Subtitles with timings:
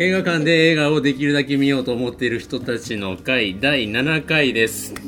[0.00, 4.94] 映画館で映画をできるだけ見ようと思っている人たちの会第7回です。
[4.94, 5.00] は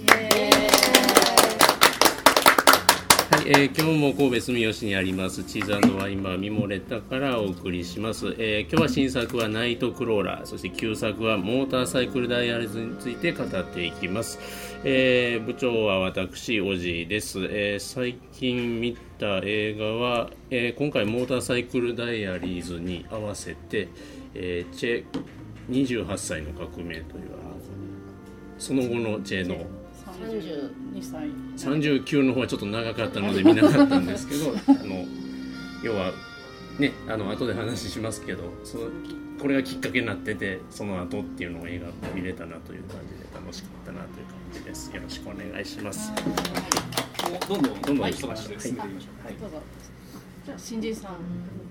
[3.40, 14.40] い、えー今日も神戸住吉にありますチーズワインバーミモレタからお送りします、えー今日は新作はナイトクローラーそして旧作はモーターサイクルダイアリズについて語っていきます、
[14.82, 23.86] えー部長は私おじいです、え最近見た映画は、え今回モーターサイクルダイアリーズに合わせて、
[24.34, 25.04] えーチェ
[25.70, 27.56] 28歳の革命というあの
[28.58, 29.56] その後のチェの。
[30.20, 31.28] 32歳。
[31.56, 35.04] 39の方はちょっと長かったので見なかったんですけどあの
[35.82, 36.12] 要は
[36.78, 38.84] ねあの後で話しますけどその
[39.40, 44.94] これがきっかけになっててその後っていうのを映画見れたなという感じで楽しかったなという感じです。
[44.94, 46.12] よろしくお願いします。
[47.48, 48.12] どんどんどんどんはい。
[48.12, 48.90] 行きましょう進めてい。
[48.90, 49.40] きましょう。
[49.40, 49.62] どうぞ
[50.50, 51.12] じゃあ新人さん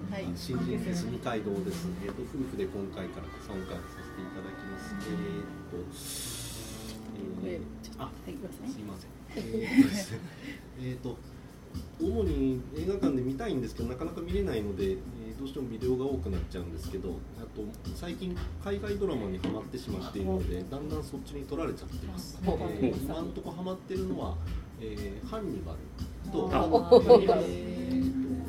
[0.09, 1.85] はい新人です二階堂です。
[2.01, 4.95] えっ、と夫婦で今回から参加させていただきます。
[7.43, 8.35] えっ、と、えーあ、はい
[8.71, 10.19] すいません。
[10.81, 11.17] えっと
[11.99, 14.97] 主に映画館で見たいんですけどなかなか見れないので、えー
[15.37, 17.63] どうしてもビデオが多くなっちゃうんですけど、あと
[17.95, 22.39] 最近海外ドラマにハマってしまっているので、だんだんそっちに取られちゃってます。
[22.43, 24.35] えー今んとこハマってるのは、
[24.79, 27.98] えーハンニバルと、えーと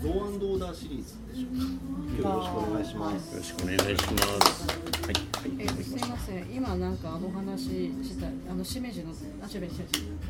[0.03, 2.31] ローアンドオーダーシリーズでしょうか。
[2.31, 3.33] よろしくお願いします。
[3.33, 4.67] よろしくお願いします。
[4.67, 5.15] はい。
[5.59, 6.47] えーすいません。
[6.55, 7.69] 今なんかお話し
[8.03, 9.13] したあのしめじの
[9.45, 9.75] あしめじ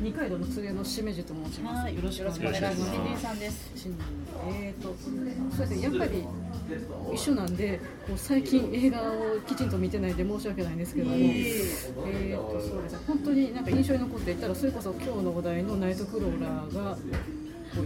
[0.01, 1.89] 二階堂の連れのしめじと申します。
[1.93, 2.35] よろしくお願い。
[2.35, 2.91] しますよろしくお願いします。
[2.91, 3.71] 新人さんです。
[3.75, 4.01] 新人。
[4.49, 4.93] えーと
[5.55, 6.25] そうですねやっぱり
[7.13, 12.99] 一緒なんでこう最近映画をきちんと見てないんで申し訳ないんですけども、えーとそうですね。
[13.07, 16.97] 本当になんか印象に残っていったらそれこそ今日のお題のナイトクローラーが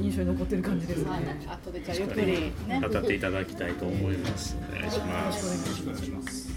[0.02, 1.10] 印象に残ってる感じですね。
[1.48, 2.28] 後でじゃあゆっくり
[2.68, 2.82] ね。
[2.82, 4.58] 語っていただきたいと思います。
[4.72, 4.92] お願い。
[4.92, 6.50] しますよろしくお願いします。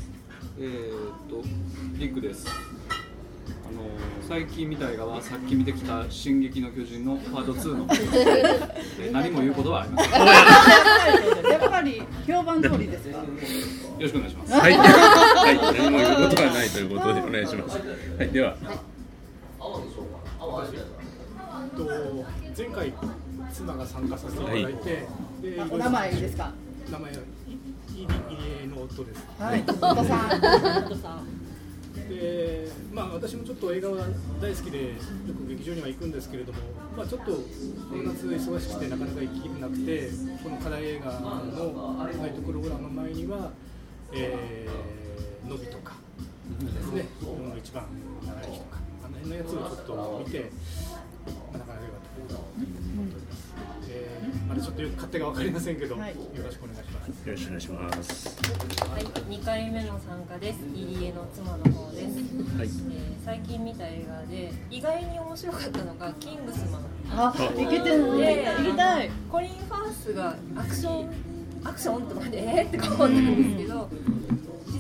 [0.59, 1.43] えーっと
[1.99, 2.47] リックです。
[2.49, 2.50] あ
[3.71, 3.83] の
[4.27, 7.87] 最近見た映画はさっき見てきた「進撃の巨人」のパート2の。
[8.97, 10.12] えー 何も言うことはありません。
[10.12, 13.10] よやっぱり評判通りです。
[13.10, 13.19] か
[14.00, 14.53] ろしくお願いします。
[14.55, 17.78] はい、はい、何も言うことはないということでお願いします。
[18.19, 18.31] はい。
[18.31, 18.56] では。
[21.78, 21.84] と
[22.59, 22.93] 前回
[23.53, 25.07] 妻が参加させていただいて、
[25.41, 26.53] でお名前いいですか？
[26.91, 27.23] 名前はい
[27.95, 28.09] 入
[28.65, 29.25] 江の夫です。
[29.39, 29.63] はい。
[29.65, 32.09] 夫さん。
[32.09, 34.07] で、まあ私もちょっと映画は
[34.43, 34.95] 大好きでよ
[35.39, 36.59] く劇場には行くんですけれども、
[36.97, 37.35] まあちょっと映
[38.03, 40.11] 画忙しくてなかなか行ききれなくて、
[40.43, 43.53] この課題映画のナイトクローラーの前には、
[44.13, 45.95] えー、のびとか
[46.61, 47.85] ですね、日本の一番
[48.27, 50.51] 長い日とか、あの辺のやつをちょっと見て。
[51.29, 53.89] なかなかます。
[53.91, 55.77] えーまだちょっとよく勝手が分かりません。
[55.79, 57.29] けど、はいよろしくお願いします。
[57.29, 58.39] よろしくお願いします
[58.91, 60.59] はい、2回目の参加です。
[60.75, 62.03] 入江の妻の方です。
[62.57, 62.69] はいえー
[63.25, 66.83] 最近見た映画で意外に面白かったのがキングスマン。
[67.11, 71.11] あ行けてるで、行きたいコリン・ファースがアクション
[71.65, 73.37] アクションとかでえーって思ったん。
[73.37, 73.91] ですけど、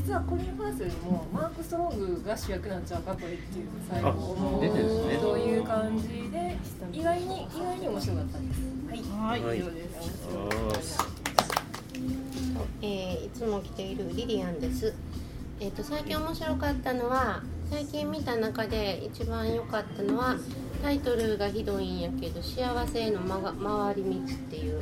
[0.08, 6.56] 実はコリン・ファースよりもマーク・ストロングが主役なんちゃうかこれっていう最後あ出てるんですねという感じで
[6.94, 8.62] 意外に意外に面白かったです。
[8.88, 9.36] はい。
[9.36, 11.04] はいはい以上ですあ
[12.80, 14.94] えーいつも来ているリリアンです。
[15.60, 20.36] えっ、と最近面白かったのは最近見た中で一番良かったのは
[20.82, 24.80] タイトルがひどいんやけど「幸せへのまが回り道」っていう。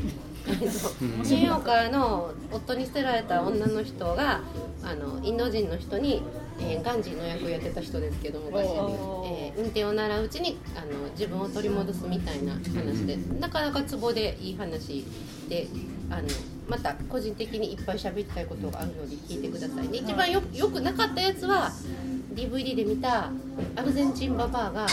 [0.49, 4.41] えっとニューヨーカーの夫に捨てられた女の人が
[4.83, 6.23] あのインド人の人に、
[6.61, 15.05] えーガンジーの役をやってた人ですけど昔、えー運転を習ううちにあの自分を取り戻すみたいな話でなかなかツボでいい話
[15.49, 15.67] で
[16.11, 16.23] あの
[16.69, 19.99] また個人的にいっぱい喋りたいことがあるので聞いてくださいね。
[19.99, 21.71] 一番よよくなかったやつは
[22.37, 23.31] DVD で見た
[23.75, 24.87] アルゼンチンババアが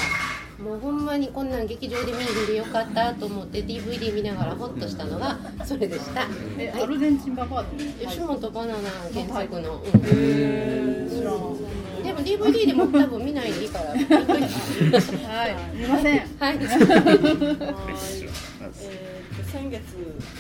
[0.64, 6.26] もうほんまにこんなん劇場で見るでよかったと思って DVD 見ながらホッとしたのがそれでした、
[6.58, 6.84] えはい。
[6.84, 13.92] アルゼンチンババアって吉本バナナ原作の、うん知らんでも DVD でも多分見ないでいいから。
[13.92, 15.78] はい。
[15.78, 16.20] 見ません。
[16.40, 16.60] はい。
[16.60, 18.34] ー はい
[19.54, 19.84] 先月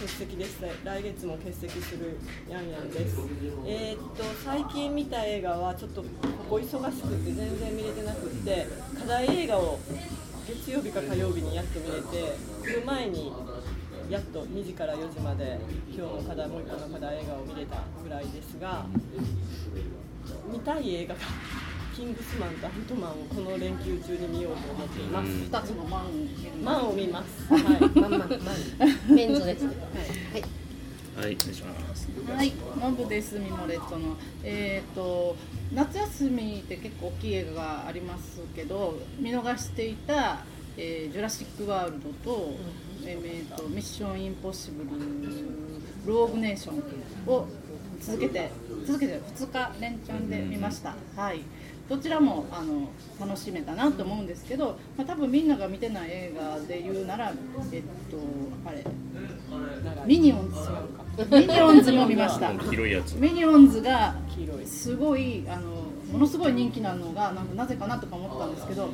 [0.01, 2.17] 欠席でした来月も欠席する
[2.49, 3.15] ヤンヤンです。
[3.63, 6.07] えー、と最近見た映画はちょっとこ
[6.49, 8.65] こ忙しくて全然見れてなくって
[8.99, 9.77] 課題映画を
[10.47, 13.31] 月曜日か火曜日にやっと見れて来る前に
[14.09, 15.59] やっと2時から4時まで
[15.95, 18.87] 今日の課題もう一個の課題映画を見れたぐらいですが
[20.51, 21.21] 見たい映画が
[21.95, 25.29] キングスマンとアントマンをこの連休中に見ようと思っています。
[25.29, 27.53] 二つのマンマンを見ます。
[27.53, 27.61] はい。
[27.99, 29.83] まんままんメンズですはいは
[30.33, 30.43] はい
[31.15, 32.51] お願いしますはい、
[32.81, 34.17] ノブです、ミモレットの。
[34.43, 35.35] えっ、と、
[35.71, 40.43] 夏休みって結構大きい映画がありますけど、見逃していた、
[40.75, 42.55] えージュラシック・ワールドと、
[43.05, 44.89] えーと、ミッション・インポッシブル、
[46.07, 47.47] ローグ・ネーションを
[47.99, 48.49] 続けて、
[48.83, 50.95] 続けて2日連チャンで見ました。
[51.15, 51.41] はい。
[51.89, 52.89] どちらもあの
[53.19, 57.33] 楽しめたなと思うんですけど、まあ、多分みんなが見てない映画で言うなら、
[57.71, 58.17] えっと、
[58.65, 58.83] あれ、
[60.05, 62.51] ミニオンズ、ミニオンズも見ました。
[62.55, 63.15] 黄色いやつ。
[63.15, 64.15] ミニオンズが
[64.65, 65.83] すごいあの
[66.13, 68.89] ものすごい人気なのがなんかなぜかなとか思ったんですけど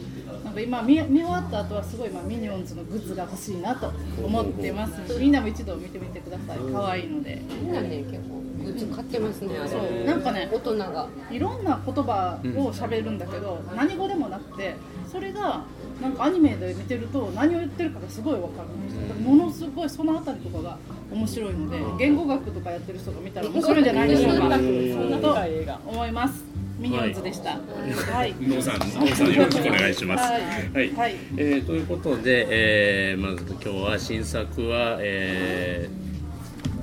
[0.45, 3.91] なんか今見見終わった後はすごい、まあ、ミニオンズのグッズが欲しいなと
[4.23, 6.59] 思ってますみんなも一度見てみてください。
[6.71, 7.41] 可愛いので。
[7.61, 14.75] みんなね結構グッズ買ってますねそうなんかね大人がいろんな言葉を喋るんだけど、何語でもなくて
[15.11, 15.63] それが
[16.01, 20.77] なんかアニメで見てると何を言ってるかがすごい分かる、ものすごいそのあたりとかが
[21.11, 26.43] 面白いので言語学とかやってる人が見たら面白いんじゃない でしょうかと思います。
[26.79, 27.49] ミニオンズでした。
[27.51, 30.23] はい、ノーさん、ノーさんよろしくお願いします。
[30.23, 31.15] ははいい、はい。
[31.35, 36.09] えーということで、えーまず今日は新作は、えー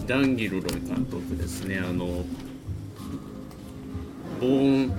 [0.07, 1.79] ダン・ギルロイ監督ですね。
[1.79, 2.25] あの
[4.41, 4.93] ボーン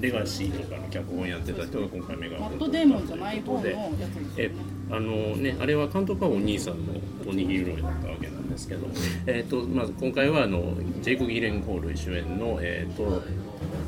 [0.00, 3.72] レガシーとかの脚本やってた人が今回目がマットデーモンじゃない方のや
[4.08, 4.50] つですえ
[4.90, 6.92] あのね、あれは監督はお兄さんの
[7.24, 8.86] トニー・ギルロイだったわけなんですけど、
[9.26, 13.22] えー、とまず今回はあのジェイク・ギレンホール主演の、えーと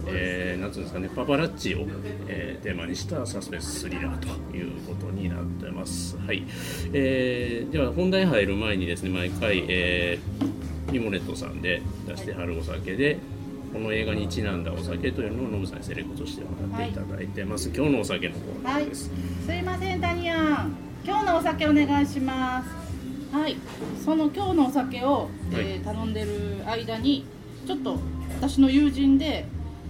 [0.08, 1.86] えーなんつうんですかね、パパラッチを、
[2.28, 6.16] えーテーマにしたサスペンススリラーということになってます。
[6.18, 6.44] はい。
[6.92, 13.18] えーでは本題入る前にですね毎回、えー、リモレットさんで出してはるお酒で
[13.72, 19.10] この映画にちなんだお酒というのをノブさんにセレクトしてもらっていただいてます、今日のお酒のコーナはい、ーです。
[19.46, 20.76] すいませんタニアン。
[21.04, 23.36] 今日のお酒お願いします。
[23.36, 23.56] はい。
[24.04, 26.30] その今日のお酒を、えー頼んでる
[26.66, 27.24] 間に
[27.66, 27.98] ちょっと
[28.40, 29.44] 私の友人で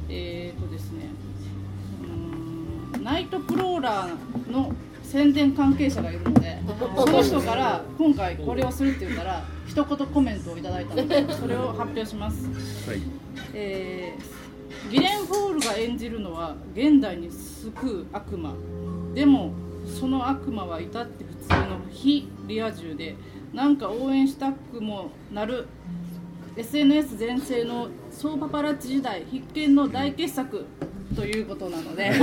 [0.09, 1.09] えっ、とですね
[3.03, 4.73] ナイトクローラーの
[5.03, 6.59] 宣伝関係者がいるので
[6.97, 12.47] その人から今回これをするって言ったら一言コメントをいただいたのでそれを発表します。
[12.89, 13.01] はい。
[13.55, 14.47] えー
[14.91, 18.55] ギレン・ホールが演じるのは現代に救う悪魔。
[19.15, 19.53] でも
[19.85, 23.17] その悪魔は至って普通の非リア充で
[23.53, 25.67] なんか応援したくもなる
[26.57, 30.65] SNS 全盛の総パパラッチ時代必見の大傑作
[31.15, 32.11] ということなので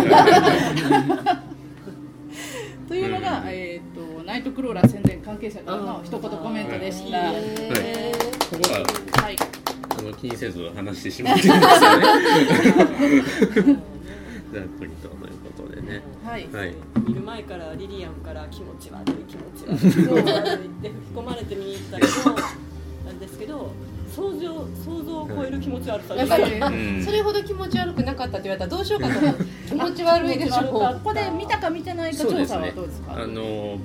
[2.89, 7.17] というのが、えー、とナイトクローラー宣伝関係者からの一言コメントでした。
[7.19, 7.31] はい、は
[9.21, 13.79] はいあの気にせず話してしまってるんですよね。
[14.51, 16.01] ざっくりとということでね。
[16.25, 16.73] はいはい。
[17.07, 22.35] 見る前からリリアンから気持ち悪い気持ち悪い気持ち悪いって 吹き込まれて見に行ったけど
[23.05, 23.71] なんですけど
[24.15, 29.35] 想像想像を超える気持ち悪さやっぱりうんそれほど気持ち悪くなかったって言われたらどうしようかと思う
[29.67, 33.13] 気持ち悪いでしょここで見たか見てないか調査はそうですねどうですか。。
[33.13, 33.77] あの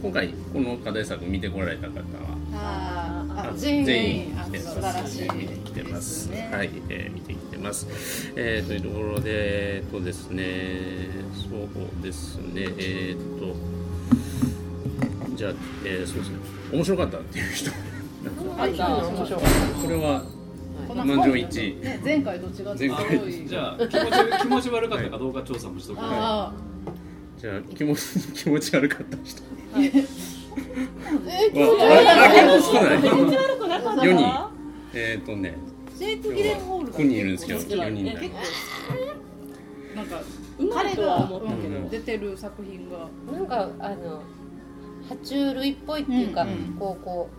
[0.00, 1.98] 今回この課題作見てこられた方
[2.52, 5.36] はあ全員全員あ来て素晴らしいます。
[5.36, 6.26] 見てきてます。
[6.30, 8.32] ねはい、えー見てきてます。
[8.36, 9.22] えー、というところで
[9.78, 10.44] えーっとですね、
[11.34, 13.56] そうですね、えーっと
[15.36, 15.52] じゃあ、
[15.84, 16.36] えーそうですね、
[16.72, 17.70] 面白かったっていう人。
[18.30, 20.24] これは
[20.94, 21.82] 満場一致。
[21.82, 23.20] ね、前回どっちが前回。
[23.46, 26.52] じゃあ気持ち気持ち悪かったかどうか調査もしとく、あ
[27.36, 29.42] じゃあ気持ち気持ち悪かった人。
[29.74, 31.66] あ、えわ
[32.24, 33.02] あ結構少ない？
[33.02, 34.04] 気持ち悪くなかった？
[34.04, 34.24] 四人。
[34.94, 35.58] えーっとね、
[36.66, 38.12] ここにいるんですけど、結構四人だ。
[39.94, 40.22] なんか
[40.74, 41.28] 彼が
[41.90, 44.22] 出てる作品がなんかあの
[45.08, 46.46] 爬虫類っぽいっていうか、
[46.78, 47.34] こうこう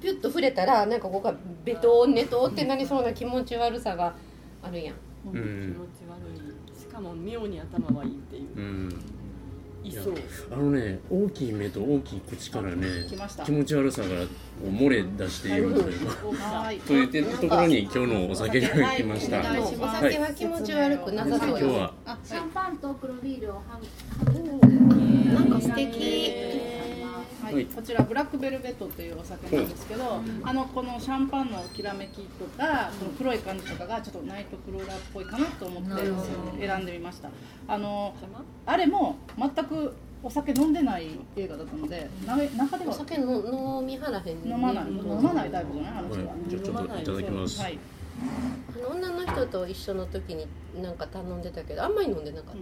[0.00, 1.34] ピュッと触れたらなんかここが
[1.64, 4.14] ベトーンネトーってなりそうな気持ち悪さが
[4.62, 4.94] あるやん。
[4.94, 4.98] う
[5.32, 5.44] 気持ん。
[5.96, 6.18] ち悪
[6.76, 6.80] い。
[6.80, 8.46] しかも妙に頭はいいっていう。
[8.56, 9.00] うん。
[9.84, 10.14] いそう。
[10.50, 12.86] あのね、大きい目と大きい口からね
[13.44, 14.08] 気持ち悪さが
[14.64, 16.36] 漏れ出しているというか。
[16.36, 16.78] はい。
[16.80, 19.38] というところに今日のお酒が来ました。
[19.38, 19.60] はい。
[19.60, 21.94] お酒は気持ち悪くなさそうよ、今日は。
[22.06, 23.80] あ、シャンパンと黒ビールを半
[25.34, 26.65] なんか素敵
[27.46, 27.66] はい、はい。
[27.66, 37.30] こちらブラックベルベットというお酒なんですけど、あのこのシャンパンのきらめきとかこの黒い感じとかがちょっとナイトクローラーっぽいかなと思って選んでみました。
[37.68, 38.14] あの
[38.66, 44.50] あれも全くお酒飲んでない映画だったのでな中ではお酒の飲みはらへんね。
[44.50, 44.88] 飲まない。
[44.88, 45.92] 飲まないタイプじゃない？
[45.98, 47.60] あの人は、い、じゃあちょっといただきます。
[47.62, 47.78] はい。
[48.74, 50.48] あの女の人と一緒の時に
[50.82, 52.58] なんか頼んでたけどあんまり飲んでなかった、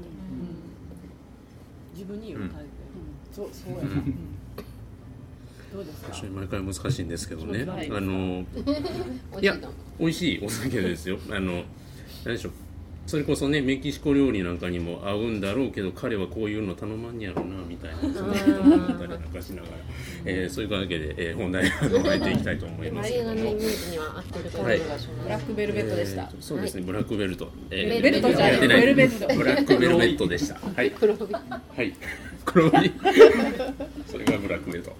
[1.94, 2.68] 自分に言うタイプ。
[3.32, 4.14] そうそうやな、うんどうですか非常に
[6.34, 8.44] 毎回難しいんですけどね、はいあの
[9.40, 9.72] い いやの？
[9.98, 11.18] 美味しいお酒ですよ。
[11.30, 11.64] あの
[12.24, 12.52] 何でしょう。
[13.06, 18.00] それこそねメキシコ料理なんかにも合うんだろうけど彼はこういうの頼まんやろうなみたいな。
[18.00, 19.74] そんなことも思ったりなんかしながら、
[20.24, 23.30] えーそういうわけで、えー本題あの入っていきたいと思いますけども。
[23.30, 26.22] は合ってる感じがします、ブラックベルベットでした。
[26.22, 28.60] えーとそうですね、ブラックベルト、えベルベットじゃない。
[28.60, 30.90] ベルベットブラックベルベットでしたはい
[31.76, 31.92] はい。
[32.44, 32.92] 黒帯。
[34.06, 34.90] それがブラックベルト。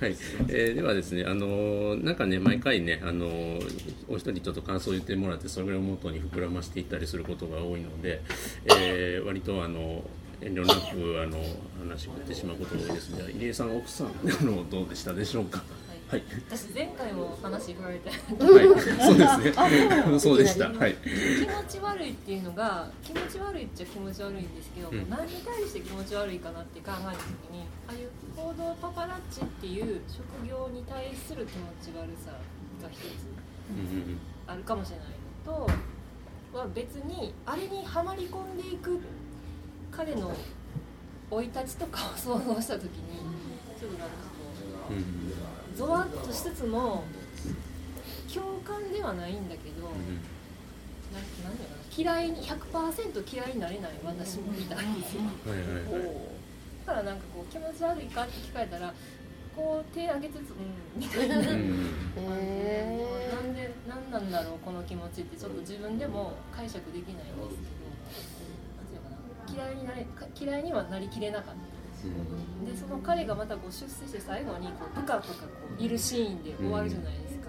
[0.00, 0.16] はい。
[0.48, 3.66] えーではですね、あのーなんかね、毎回ね、あのー
[4.08, 8.20] お一人ちょっと感想を言ってもらって、それを元に膨らましていったりすることが多いので、
[8.80, 10.02] えー割とあの
[10.40, 11.38] 遠慮なくあの
[11.88, 13.24] 話を振ってしまうことが多いですね。
[13.34, 14.10] 入江さん、奥さん、あ
[14.44, 15.62] のどうでしたでしょうか？
[16.08, 16.22] はい。
[16.48, 18.18] 私前回も話振られてはい。
[18.38, 19.52] そうですね。
[20.20, 20.68] そうでした。
[20.70, 20.94] はい。
[21.02, 32.30] 気持ち悪いっていうのが気持ち悪いっちゃ気持ち悪いんですけど、うん何に対して気持ち悪いかなって考えた時にああいう報道パパラッチっていう職業に対する気持ち悪さ
[32.82, 33.02] が一つ
[34.46, 35.08] あるかもしれない
[35.44, 35.66] の
[36.52, 39.00] とは別にあれにはまり込んでいく
[39.90, 40.32] 彼の
[41.30, 43.18] 生い立ちとかを想像した時に
[43.78, 44.46] ちょっとなんかこ
[44.90, 45.25] うんうんう
[45.76, 47.04] ゾワッとしつつも
[48.32, 50.20] 共感ではないんだけど、うん。
[51.12, 55.04] なんなんだろうな嫌いに100%嫌いになれない私もみたいに。
[56.86, 58.92] だからなんかこう気持ち悪いかって聞かれたら
[59.54, 60.42] こう手挙げつつうん
[61.00, 61.44] みたいな、うん。
[61.44, 61.54] なん
[63.54, 67.40] でなんなんだろうこの気持ちってちょっと自分でも解釈できないんですけど
[68.76, 69.16] なんていうのか
[69.46, 71.60] な嫌いになれか嫌いにはなりきれなかった。
[72.64, 77.48] でその彼がまたこう出世して最後にこう部下とかこういるシーンで終わるじゃないですか、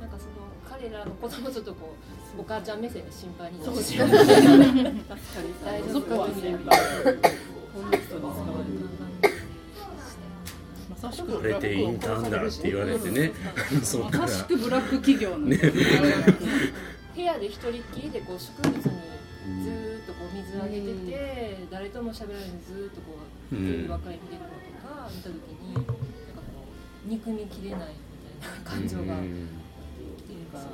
[0.00, 0.32] なんかその
[0.68, 1.94] 彼らのこともちょっとこ
[2.36, 4.42] うお母ちゃん目線で心配になってしまう確かに
[5.64, 6.28] 大丈夫か。
[6.34, 6.66] みたいなこ
[7.80, 9.32] の人に使われて
[10.90, 11.22] まさし。
[11.22, 15.54] くこれでインターンだって言われてね、からまさしくブラック企業の、部
[17.20, 23.18] 屋で一人っきりでこう植物にずーっとこう水あげてて、誰とも喋らずにずーっとこ
[23.52, 23.54] う
[23.90, 24.54] 若い見てるのと
[24.86, 25.74] か見た時に
[27.06, 29.48] 憎みきれないみたいな感情がうん。
[30.18, 30.58] 来てるか。
[30.58, 30.64] ら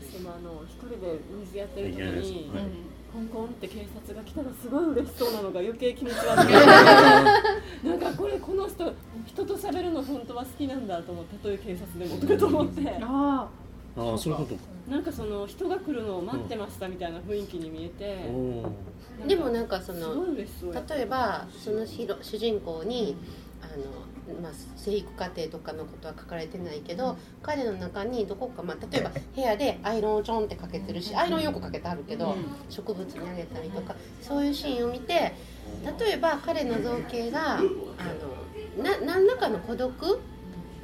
[0.00, 2.64] 私もあの一人で水やってる時はいに、はい。
[3.12, 6.52] コンコンって警察が来たらすごい嬉しそうなのが余計気持ち悪い。
[7.88, 8.92] なんかこれこの人
[9.26, 12.98] 人と喋るの本当は好きなんだと思ってたとえ警察でもとかと思って。
[13.02, 13.48] あ
[13.96, 14.60] ああそういうことか。
[14.88, 18.24] なんかその人が来るのを待ってましたみたいな雰囲気に見えて、
[19.26, 23.14] でもなんかそすの例えばそのヒロ主人公に
[23.60, 23.74] あの、
[24.42, 32.36] まあ、生育過程とかのことは書かれてないけど、彼の中にどこか、まあ、例えば部屋でアイロンをちょんってかけてるしアイロンよくかけてあるけど、
[32.68, 35.32] 植物にあげたりとかそういうシーンを見て
[35.98, 37.64] 例えば彼の造形があの
[38.82, 40.20] な何らかの孤独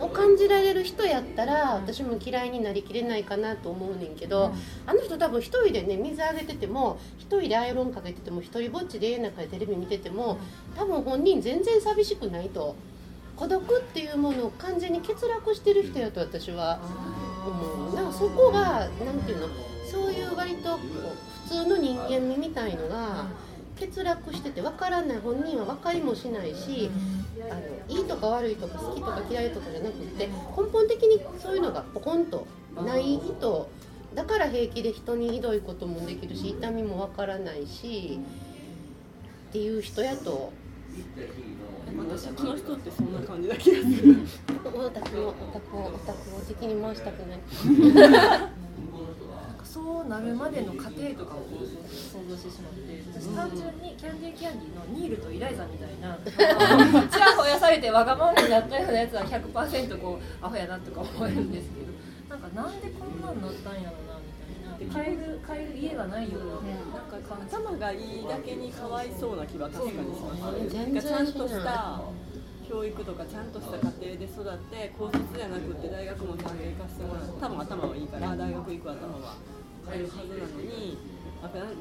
[0.01, 4.53] を感じられる人やったら私も嫌いになりきれないかなと思うねんけど、
[4.87, 10.39] あの人多分一人でね水あげてても一人でアイロンかけてても一人ぼっちで家の中でテレビ見てても
[10.77, 12.75] 多分本人全然寂しくないと
[13.37, 16.79] 孤独っていうものを完全に欠落してる人やと私は
[17.47, 18.03] 思うな。
[18.03, 19.49] んかそこがなんていうの
[19.91, 23.26] そういう割と普通の人間味みたいのが
[23.79, 26.91] 欠落してて分からない本人は分かりもしないし
[27.50, 30.33] あのいいとか悪いとか好きとか嫌いとかじゃなくって根
[30.73, 33.69] 本的にそういうのがポコンとない人
[34.14, 38.21] だから平気で人にひどいこともできるし痛みも分からないし
[39.50, 40.53] っていう人やと
[41.97, 44.17] 私この人ってそんな感じな気がする
[44.64, 47.38] オタクのオタクをオタクを敵に回したくない。
[47.95, 48.50] な
[49.53, 56.19] んかそうなるまでの過程とかを想像してしまって私単純にキャンディーキャンディーのニールとイライザみたいな。
[57.09, 61.93] ちやほやされてわがままになったようなやつは100%こうアホやなとか思えるんですけど
[62.29, 64.03] なんかなんでこんなんなったんやろな
[64.85, 70.62] みたいな帰る帰る家がないようななんか頭がいいだけにかわいそうな気は確かにします。
[70.62, 71.03] ね。
[71.03, 72.03] ちゃんとした
[72.69, 79.37] 教育とかちゃんとした家庭で育って高卒じゃなくて大学もちゃんと行かせてもらって多分頭はいいから大学行く頭は
[79.87, 80.97] あるはずなのに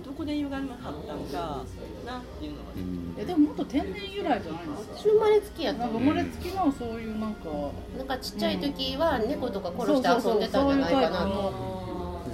[0.03, 1.65] どこで歪みはったんか
[2.05, 2.73] なっていうのは、
[3.17, 7.49] えでももっと天然由来じゃないんですか生まれつきやとなんか生まれつきのそういうなんか
[7.97, 11.82] なんかちっちゃい時は猫とか殺して遊んでたんじゃないかなと。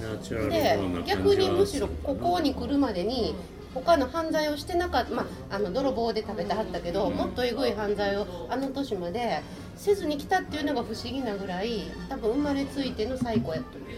[0.00, 3.34] で逆にむしろはここに来るまでに
[3.74, 9.42] 他の犯罪をしてなかった、まあ、あの泥棒で食べてはったけどもっとえぐい犯罪をあの年まで
[9.76, 13.90] せずに来たっていうのが不思議なぐらい多分生まれついての最高やと思う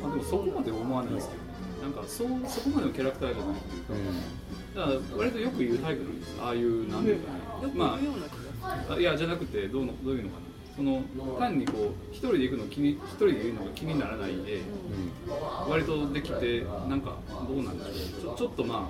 [0.00, 1.48] まあ、でもそこまで思わないですけどね。
[1.82, 3.82] なんかそうそこまでのキャラクターじゃないという
[4.74, 6.36] かだから割とよく言うタイプなんです。
[6.40, 7.38] ああいうなんていうかね。
[7.62, 7.98] よくま
[8.90, 10.47] あいやじゃなくてどうのどういうのかな
[10.78, 11.02] その
[11.40, 14.60] 単にこう一人で行くの気に一人でいるのが気にならないんで、
[15.68, 17.16] 割とできてなんか
[17.48, 18.36] どうなんでしょう。
[18.38, 18.88] ちょちょっとま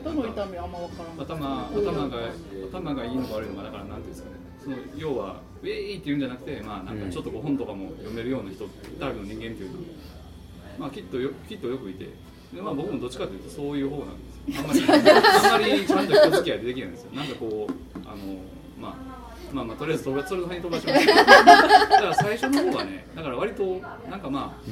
[0.00, 1.42] 人の痛みあんま分からん。
[1.44, 2.16] あ頭頭が
[2.72, 4.36] 頭がいいのか悪いのかだからなんていうんですかね。
[4.64, 8.66] その要はウェイって言うんじゃなくてまあなんかちょっとこう本とかも読めるような人
[8.98, 9.76] タイプの人間っていうと
[10.78, 12.08] まあきっとよきっとよくいて。
[12.54, 14.60] でまあ僕もどっちかというとそういう方なんですよ。
[14.60, 17.10] あんまり あんまりちゃんと人付き合いでできないんですよ。
[17.12, 18.16] なんかこうあの
[18.80, 19.15] まあ
[19.56, 24.70] まあまあとりあえず飛ばそれの辺に飛ばしまだから最初の方はねだから割となんかまあ、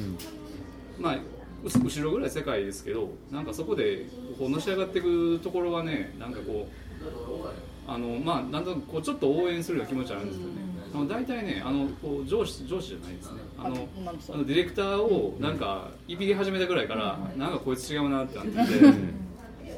[0.99, 1.17] まあ
[1.63, 4.05] うす後ろぐらい世界ですけどなんかそこで
[4.37, 10.57] こうのし上がっていくところはねなんかこうあのまあなんとなくこうちょっと応援するような気持ちあるんですけどね、
[10.93, 13.41] あの大体ねあのこう上司上司じゃないですね。
[13.57, 13.87] あの
[14.33, 18.93] あのディレクターをなんかいびり始めたぐらいから、なんかこいつ違うなってなってて、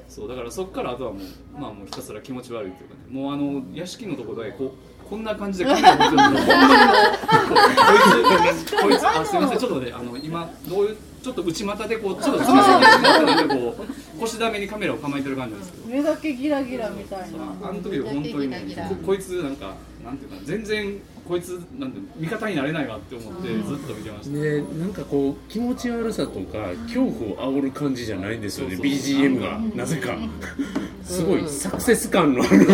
[0.08, 3.02] そうだからそこからあとはもうまあもうひたすら気持ち悪いっていうかね。
[3.10, 6.38] もうあの屋敷のところでこうこんな感じでカメラ持ってるんまに。
[6.38, 6.44] こ
[8.46, 13.76] いつこいつあすみませんちょっとねあの今どういうちょっと内股でこうちょっとつま先になんかこ
[14.16, 17.28] う腰だめにカメラを構えてる感じですけど目だけギラギラみたいな
[17.70, 30.16] あの時本当にねここいつなんかなんていうか全然こいつなんて味方になれないわって思ってずっと見てました、でなんかこう気持ち悪さとか恐怖を煽る感じじゃないんですよね BGM がなぜか。
[31.04, 32.68] すごいサクセス感のある。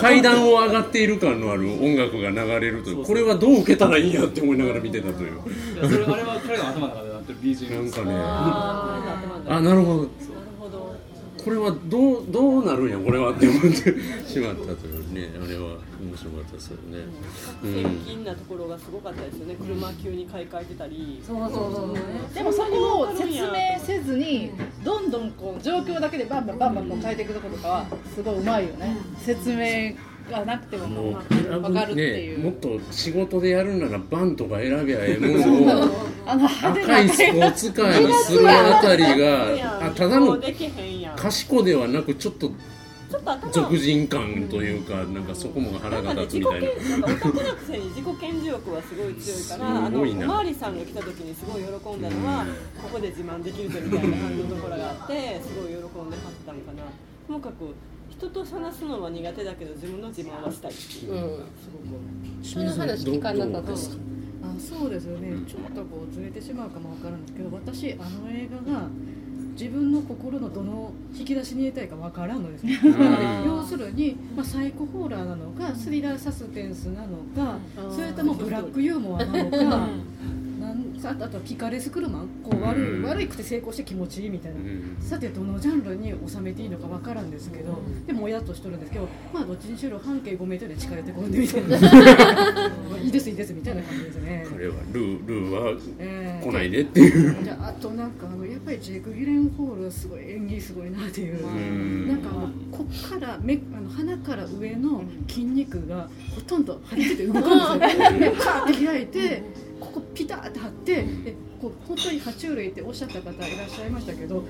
[0.00, 5.32] 階段を上がっている感のある音楽が流れるというこれはどう受けたらいいんやって思いながら見てたという。
[5.32, 8.12] いやそれあれは彼の頭の中でなってる BGM なんかね。
[8.16, 9.96] あーあなるほど。
[9.98, 10.10] なる
[10.58, 10.96] ほど。
[11.44, 13.68] これはどうどうなるんやこれはって思って
[14.28, 15.78] しまったというねあれは
[16.10, 16.98] 面白かったですよね。
[17.62, 19.54] 接近なところがすごかったですよね。
[19.54, 21.22] 車急に買い替えてたり。
[21.24, 24.50] そうそうそうでもそこを説明せずに
[24.84, 28.96] どんどんこう状況だけでバンバンバンバンこう変えていくところとかはすごいうまいよね。
[29.18, 29.94] 説明
[30.30, 31.22] がなくてももう
[31.60, 35.90] 分かるっていう、ね、もっと仕事でやるならバンとか選べばええものを
[36.26, 40.38] 赤いスポーツカーにするあたりがあただの
[41.16, 42.52] 賢ではなくちょっと
[43.10, 46.98] ちょっと頭俗人感というか、なんかそこも腹が立つみたいな。
[46.98, 52.46] なんか男のくせに自己顕示欲はすごい強いからあのおまわりさんが来た時にすごい喜んだのは
[52.80, 56.84] ここで自慢できるぜみたいな感じのところがあってすごい喜んではったのかな。
[57.26, 57.74] ともかく
[58.10, 63.70] 人と話すのは苦手だけど自分の自慢はしたいっていうのがすごく、その話聞かなかった。
[63.72, 63.98] です
[64.42, 65.36] あそうですよね。
[65.46, 68.88] ちょっとこうずれてしまうかもわからんですけど私あの映画が
[69.60, 72.78] 自分の心のどの引き出しに入れたいかわからんのですね。
[72.78, 73.44] ん。
[73.44, 77.58] 要するに、まあ、サイコホラーなのかスリラーサスペンスなのか
[77.94, 79.86] それともブラックユーモアなのか
[81.02, 83.04] なんあとあとはピカレスクルマンこう悪い、うん。
[83.04, 84.96] 悪いくて成功して気持ちいいみたいな、うん。
[85.00, 91.76] さてどのジャンルに収めていいのかわからんですけど、でも親としとるんですけどまあどっちにしろ半径5メートルで近寄ってこんでみたいな
[93.02, 94.46] いいですいいですみたいな感じですね。
[94.50, 96.44] 彼はルールーはえー。
[96.44, 97.44] 来ないでっていう。
[97.44, 102.08] じゃああとなんかあのやっぱりジェイク・ギレンホールすごい演技すごいなっていう、ん。
[102.08, 108.10] なんかあのこっから目あの鼻から上の筋肉がほとんど張り付いて動かんですよ。
[108.18, 109.42] 目カーって開いて
[109.80, 114.44] ここピタッて張ってでこう本当に爬虫類っておっしゃった方いらっしゃいましたけど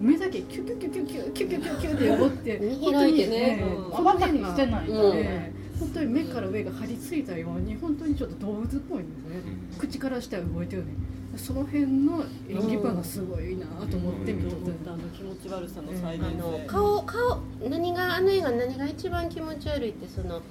[0.00, 9.40] 目だけキュキュキュキュキュキュキュキュキュって登って見開いてねまばたきしてないうんええ本当に目から上が張り付いたように本当にちょっと動物っぽいんですね、
[9.78, 10.92] 口から下は動いてるね
[11.36, 20.42] その辺の演技派がすごいなと思って見とったあの気持ち悪さの再現あの顔顔何があの映画何が一番気持ち悪いってその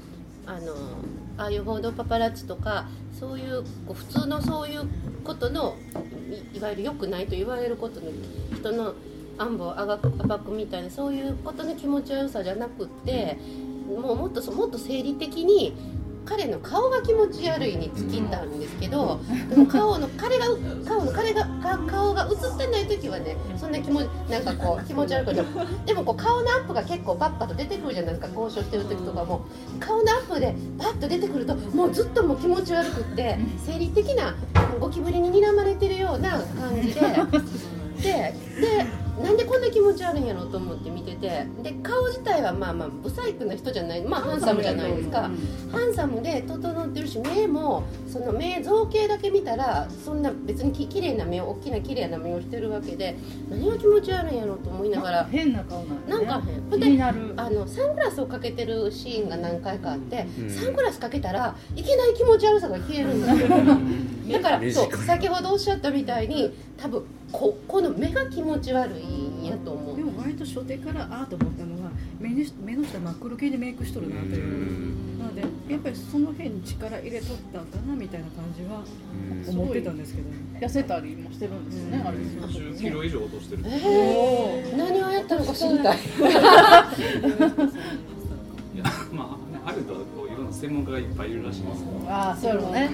[0.49, 0.73] あの
[1.37, 4.81] ああいう報道パパラッチとかそういうこう普通のそういう
[5.23, 5.75] ことの
[6.53, 8.11] いわゆる良くないと言われることの
[8.55, 8.95] 人の
[9.37, 13.37] 暗部を暴く暴くみたいなそういうことの気持ちよさじゃなくって
[13.87, 15.73] もうもっともっと生理的に
[16.29, 20.45] 彼の顔が気持ち悪いに尽きたんですけど、でも顔の彼が
[20.87, 21.47] 顔の彼が
[21.87, 25.45] 顔が映ってない時はねそんな気持ちなんかこう気持ち悪くない。
[25.87, 28.39] でもこう顔のアップが結構パッパと出てくるじゃないですか。
[28.39, 29.41] 交渉してる時とかも。
[29.79, 34.35] 顔のアップでパッと出てくるともうずっともう気持ち悪くって生理的な
[34.79, 37.01] ゴキブリに睨まれてるような感じで。
[38.03, 41.45] ででなんでこんな気持ち悪いんやろうと思って見てて。
[41.61, 44.01] で顔自体はまあまあブサイクな人じゃない。
[44.03, 45.29] まあハンサムじゃないですか。
[45.71, 53.17] ハンサムで整ってるし目もその目造形だけ見たらそんな別にき綺麗な目を大きな綺麗な目をしてるわけで
[53.49, 55.25] 何が気持ち悪いんやろうと思いながら。
[55.25, 57.33] 変な顔なんなんか気になる。
[57.35, 60.49] あのサングラスをかけてるシーンが何回かあって、うん。
[60.49, 63.47] サングラスかけたらいけない気持ち悪さが消えるんですよ。
[64.39, 69.95] だから目そう力先ほどおっしゃったみたいに多分ここの目が気持ち悪いんやと思う。
[69.95, 75.19] でも割と初手からああと思ったのは目にし目の下真っ黒系にメイクしとるなという。
[75.19, 78.83] なのでやっぱりその辺に力入れとったんかなみたいな感じは
[79.47, 80.29] 思ってたんですけど。
[80.29, 83.63] ね痩せたりもしてるんですよね、あれ10キロ以上落としてる。
[83.65, 85.97] えー、何をやったのか知りたい。
[85.97, 86.01] い
[88.77, 91.87] やまあねハリウッドはこういろんな専門家がいっぱいいるらしいんですよ。
[92.09, 92.89] ああそうやろね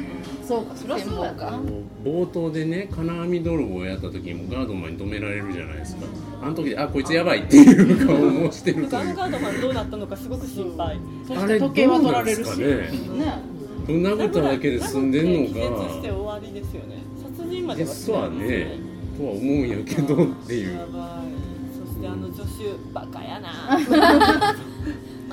[0.47, 1.59] そうかそりゃそうやな。
[2.03, 6.05] 冒頭でね金網泥棒をやった時にもガードマンに止められるじゃないですか。
[6.41, 9.01] あの時であこいつやばいっていう顔もしてるという。
[9.01, 10.99] あのガードマンどうなったのかすごく心配。
[11.27, 12.51] そして時計は取られるし。
[12.51, 13.41] あれどうなんですかね。
[13.87, 16.97] ぶん殴っただけで済んでんの気絶してか終わりですよね。
[17.37, 18.67] 殺人まではですわね。
[19.17, 20.77] とは思うんやけどっていう。
[20.77, 21.45] やばい。
[21.87, 23.49] そしてあの助手バカやな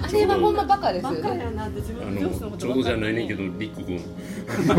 [0.02, 1.22] あれはほんまバカですバよね。
[1.22, 4.00] カやなって自あ分の上司のことのちょうどじゃないねんけどどリック君。
[4.70, 4.74] あ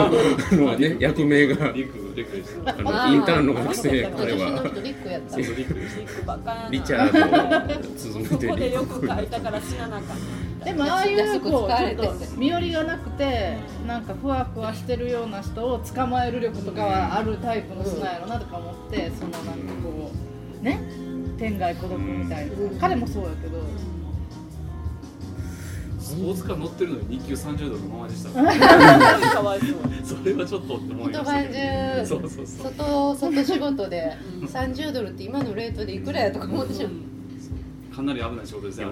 [0.55, 4.69] のね役名がリクリクですあのインターンの学生彼は。
[4.69, 6.69] 人リックやったリクですバカやな。
[6.69, 10.17] リチャードを続めそこでてリックよく書い君たから死ななあかん
[10.63, 13.57] でもああいうこう身寄りがなくて
[13.87, 19.51] なんかふわふわしてるような人を捕まえる力とかはあるタイプの人なんやろなとか思ってそのなんか
[19.83, 20.11] こ
[20.61, 20.79] うね
[21.37, 22.53] 天涯孤独みたいな。
[22.79, 23.57] 彼もそうやけど
[26.13, 28.29] スポーツカー乗ってるのに日給30ドルのままでした。
[28.31, 29.65] かわいそ
[30.15, 31.25] う それはちょっとって思いまし
[31.99, 32.73] たそう中そうそう。
[32.73, 37.95] 外外仕事で30ドルって今のレートでいくらやとか思ってしまう。
[37.95, 38.85] かなり危ない仕事ですね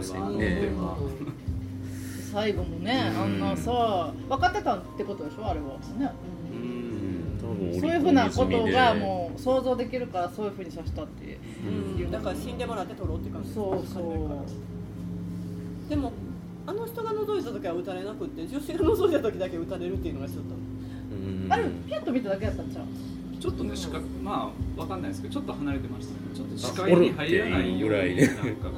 [2.32, 5.66] 最後もねあんなさ分かってたってことでしょあれは。
[6.00, 6.12] ね
[7.40, 7.92] そう。
[7.92, 11.38] いうふうなことがもう想像できるからそういうふうにさせたっていう
[12.06, 14.04] うんだから死んでもらって取ろうって感じそうそう
[15.90, 16.12] でも
[16.67, 20.56] あの人が覗いた時は撃たれなくって女子が覗いた時だけ撃たれるっていうのがちょっと。
[21.54, 22.84] あれピュッと見ただけやったんちゃう？
[23.41, 26.19] ちょっとね視界まあわかんないですけどちょっと離れてましたね。
[26.36, 28.78] ちょっと視あ界に入らないおるっていうぐらいねなんかこ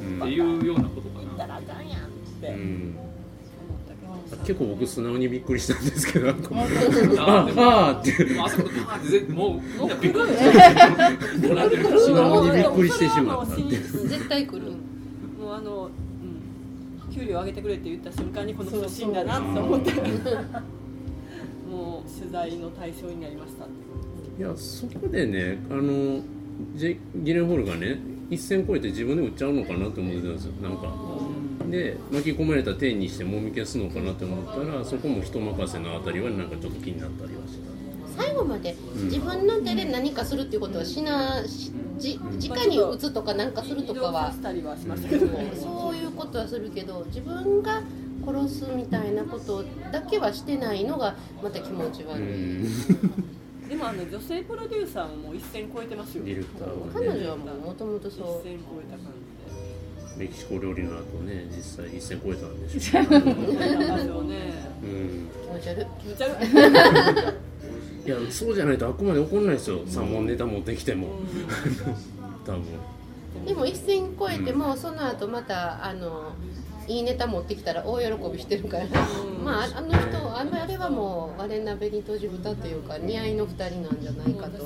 [0.00, 1.30] ううんっていうようなことかな。
[1.38, 1.88] たらあかん。
[1.88, 2.00] やん。
[2.00, 2.04] っ
[2.40, 2.56] て
[4.46, 8.24] 結構僕素直にびっくりしたんですけどああーでもあーって。
[8.24, 10.18] でもあそこでバーってぜもうみんなびっく
[12.82, 13.56] りして してしまった
[14.08, 14.72] 絶対来る
[17.22, 19.92] 給料上げてくれって言った瞬間にこの人死んだなって思って。
[21.70, 24.42] もう取材の対象になりましたって。
[24.42, 26.20] いやそこでねあの
[26.74, 30.52] ジェギレンホールがね一線越えて自分で撃っちゃうのかなって思ってたんですよ。
[30.62, 30.92] なんか。
[31.70, 38.22] で巻き込まれた天にしてもみ消すのかなって思ったらそこも人任せのあたりはなんかちょっと気になったりはした。
[38.22, 42.18] 最後まで自分の手で何かするっていうことはしなしじ
[42.50, 45.26] 直に打つとかなんかするとか移動さはせたりはしましたけど。
[45.26, 47.82] ねそういうことはするけど自分が
[48.24, 52.22] 殺すみたいなことだけはしてないのがまた気持ち悪い、
[53.68, 56.24] でもあの女性プロデューサーももう一線超えてますよ。
[56.24, 59.06] ディレクターは彼ね女はもうもともと一そう線超えた感
[60.16, 63.02] メキシコ料理の後ね実際一線越えたんでしょう。
[63.04, 63.14] ん気
[65.48, 65.86] 持ち悪い。
[66.00, 66.46] 気持ち悪い。
[68.04, 69.78] いやそうじゃないとあくまで怒んないですよ。
[69.86, 71.08] 3本ネタ持ってきても。
[72.44, 72.64] 多分
[73.46, 76.32] でも一線越えてもその後またあの
[76.86, 78.86] いいネタ持ってきたら大喜びしてるから、
[79.44, 84.64] まああの人あのあれはもう我なべに閉じ蓋というか似合いの二人なんじゃないかと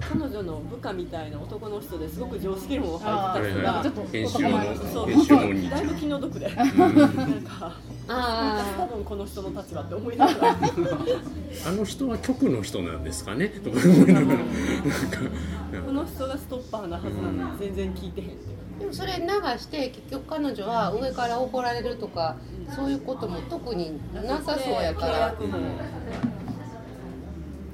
[0.00, 6.48] 彼女の部下みたいな男の人ですごく常識論を入ってた人がちょっと編集のだいぶ気の毒で。
[6.54, 6.68] なん
[7.42, 7.72] か
[8.06, 10.56] あ多分この人の立場って思いながら。
[11.66, 13.48] あの人は局の人なんですかね？
[13.48, 14.36] とか思いながらなん。
[14.38, 14.42] か
[15.86, 18.28] この人がストッパーなはずなのに全然聞いてへん
[18.78, 19.26] でもそれ流
[19.58, 22.36] して結局彼女は上から怒られるとか
[22.74, 25.12] そういうことも特になさそうやから。
[25.14, 25.58] 契約も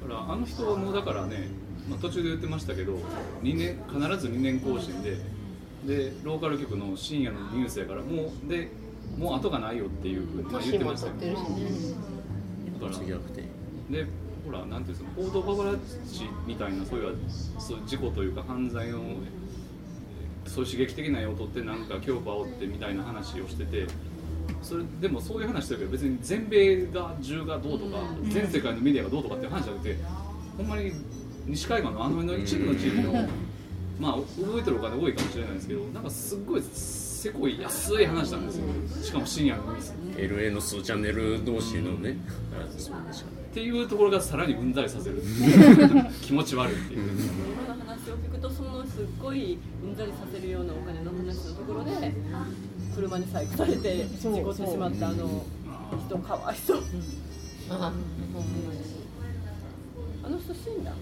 [0.02, 1.48] ほらあの人はもうだからね、
[1.90, 2.94] まあ、途中で言ってましたけど
[3.42, 5.16] 2年必ず2年更新で
[5.84, 8.70] でローカル局の深夜のニュースやからもうで
[9.18, 11.34] もう後がないよっていうふうにまあ言ってましたよね。
[12.80, 13.42] だから逆転
[13.90, 14.06] で
[14.46, 15.78] ほらなんていうんですか報道パパラッ
[16.12, 17.16] チみたいなそういう
[17.58, 19.00] そういう事故というか犯罪の
[20.46, 23.86] そういう刺激的な絵を撮ってなんか恐怖を煽ってみたいな話をしてて
[24.62, 29.96] それでもそういう話してるけど別に全米が中がどうとか全世界のメディアがどうとかっていう話じゃなくて
[30.56, 30.92] ほんまに
[31.50, 33.28] 西海岸のあの辺の一部の地域の
[33.98, 38.64] まあ動いてるお金多いかもしれないですけどなんかすっごいせこい安い話なんですよ。
[39.04, 39.94] しかも深夜のニュース。
[40.16, 42.16] LA の数チャンネル同士のね、
[42.50, 43.02] うでしたね。
[43.50, 45.22] っていうところがさらにうんざりさせる。
[46.22, 47.10] 気持ち悪いっていう。
[47.66, 52.14] 今の話を聞くとそのすっごいうんざりさせるようなお金の話のところで
[52.94, 55.44] 車に細工されて事故ってしまったあの
[56.06, 56.82] 人かわいそう。
[57.68, 57.92] あ
[60.24, 60.92] あの人死んだ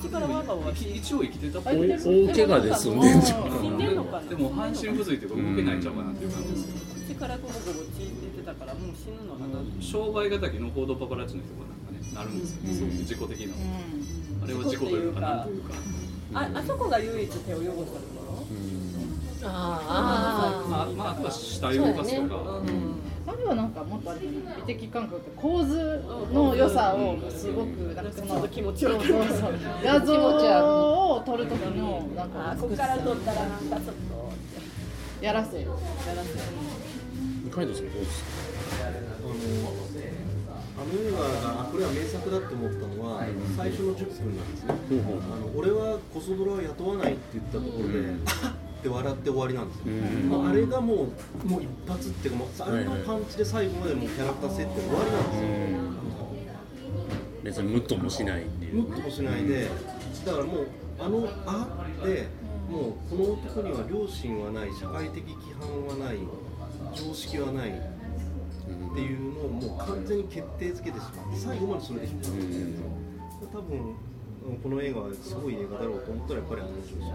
[0.00, 6.66] 口からワバは一応生きてた大怪我で済んでんじゃんかなでも半身不随というか動けないんちゃうかなっていう感じです。
[6.66, 13.54] けど口からゴボゴボ血出てたからもう死ぬのかな商売敵の報道パパラッチの人がなんかねなるんですよ、そういう事故的な、
[14.44, 15.74] あれは事故というかなんというか
[16.34, 18.44] ああそこが唯一手を汚したところ
[19.42, 22.62] あまあ、まあ、あとは死体を動かすとか、
[23.30, 29.52] あれはなんかもっと美的感覚って構図の良さをすごくなんかその気持ちよくそうそうそう
[29.84, 35.74] 画像を撮る時のなんかあここから撮ったらなんかちょっとやらせやら
[37.44, 38.30] 二階堂さんどうですか
[40.80, 43.22] あの映画があこれは名作だって思ったのは
[43.54, 48.08] 最初の10分なんですね、うほうあの俺はコソドラは雇わないって言ったところで、
[48.80, 51.08] って笑って終わりなんですよ、うんまあ、あれがも
[51.44, 55.48] うもう一発っていうかもうあれのパンチで最後までもうキャラクター設定終わりなんですよ、
[57.44, 58.74] 別にムッともしないっていう。
[58.76, 59.68] ムッともしないで
[60.24, 60.66] だからもう
[60.98, 62.28] あの「あ」で
[62.70, 66.18] もうこの男には良心はない社会的規範はない
[66.94, 67.72] 常識はないっ
[68.94, 72.66] ていうのをもう完全に決定づけてしまって最後までそれで引っ張ってですよ
[73.52, 73.94] 多分
[74.62, 77.06] この映画はすごい映画だろうと思ったらやっぱり面白いし、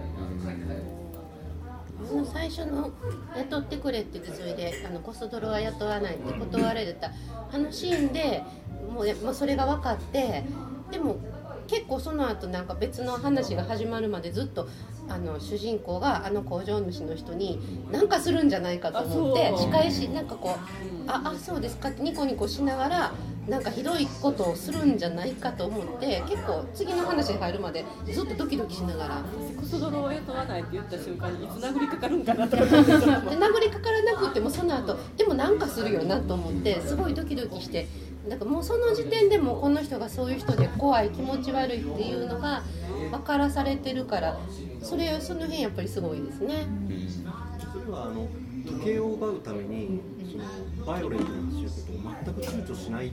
[2.11, 2.91] あの最初の
[3.35, 7.11] 雇ってくれって言ってそれであのコストロは雇わないって断られた
[7.51, 8.43] あのシーンで
[8.93, 10.43] もうやまあそれが分かって
[10.91, 11.17] でも
[11.67, 14.67] 結構その後なんか別の話が始まるまでずっと
[15.09, 17.59] あの主人公があの工場主の人に
[17.91, 20.59] 何かするんじゃないかと思って仕返しなんかこう
[21.09, 23.11] 「ああそうですか」ってニコニコしながら
[23.47, 29.23] なんかひどいことをするんじゃないかと思って結構次の話に入るまでずっとドキドキしながら。
[29.60, 37.88] コソ泥を雇わないって言った瞬間にいつ殴りかかるんかなと思ってで殴りかからなくてもその後でもなんかするよなと思ってすごいドキドキして
[38.29, 42.63] だからもうその時点でもうこの人がそういう人で怖い気持ち悪いっていうのが
[43.12, 44.38] 分からされてるから
[44.81, 46.67] それその辺やっぱりすごいですね。
[47.71, 48.27] それはあの
[48.65, 53.12] 時計を奪うためにそのバイオレントにすることを全く躊躇しない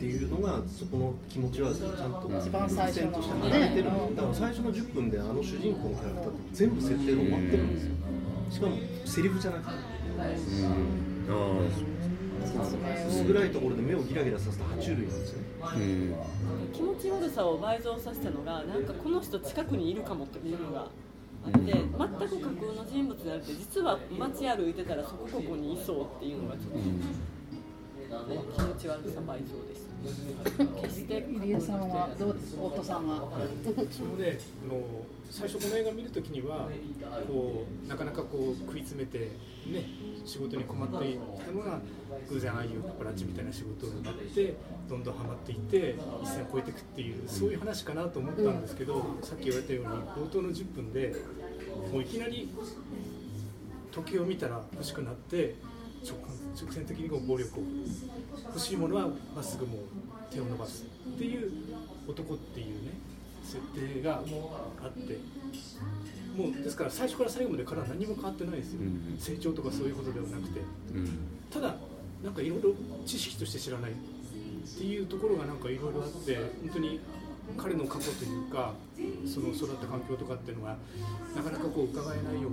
[0.00, 3.84] っていうのがそこの気持ち悪さをちゃんと一番最初として描いてる。
[4.16, 7.92] だから最初の10分であの主人公のキャラクターって全部設定が終わってるんですよ。
[8.50, 9.72] しかもセリフじゃなくて。
[13.08, 15.38] 薄暗いところで目をギラギラさせた爬虫類なんですよ。
[15.38, 15.44] ね
[15.76, 16.72] うん。
[16.72, 20.88] 気持ち悪さを倍増させたのがなんかこの人近くにいるかもっていうのが
[21.44, 26.78] あって全く架空の人物であるって実は街歩いてたらそこここにいそうっていうのがちょっと、
[28.28, 33.28] ね、気持ち悪さ倍増でして入江さんはどうです夫さんは
[33.90, 34.80] そのねあの
[35.30, 36.68] 最初この映画見るときには
[37.28, 39.18] こうなかなかこう食い詰めて
[39.66, 39.84] ね
[40.24, 41.80] 仕事に困っていたのが
[42.28, 44.56] 偶然ああいうパパラッチみたいな仕事になって
[44.88, 49.90] どんどんハマっていって一線を越えていくっていうそういう話かなと思ったんですけど、さっき言われたように
[50.26, 51.14] 冒頭の10分で
[51.92, 52.48] もういきなり
[53.92, 55.56] 時計を見たら欲しくなって
[56.04, 56.16] 直
[56.56, 57.62] 直線的にこう暴力を。
[58.50, 59.78] 欲しいものはまっすぐもう
[60.32, 61.52] 手を伸ばすっていう
[62.08, 62.92] 男っていうね
[63.44, 65.18] 設定があって
[66.36, 69.18] もうですから最初から最後まで彼は何も変わってないですよ、うん。
[69.18, 70.60] 成長とかそういうことではなくて。
[70.94, 71.08] うん。
[71.50, 71.76] ただ
[72.24, 72.74] なんかいろいろ
[73.06, 73.94] 知識として知らないっ
[74.78, 77.00] ていうところがなんかいろいろあって本当に
[77.56, 78.74] 彼の過去というか
[79.26, 80.76] その育った環境とかっていうのが
[81.34, 82.52] なかなかこう伺えないよう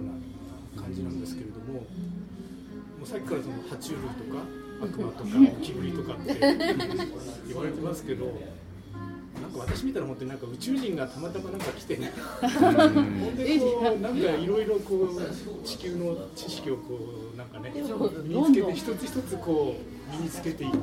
[0.77, 1.85] な感じなんですけれども
[2.99, 4.43] もうさっきからその爬虫類とか
[4.81, 6.33] 悪魔とかゴキブリとかって
[7.47, 8.25] 言われてますけど
[9.41, 16.99] なんか私見たら本当になんか宇宙人がたまたまなんか来てね ほんでこうなんかいろいろこう地球の知識をこ
[17.33, 17.81] うなんかね身
[18.35, 20.73] につけて一つ一つこう身につけていき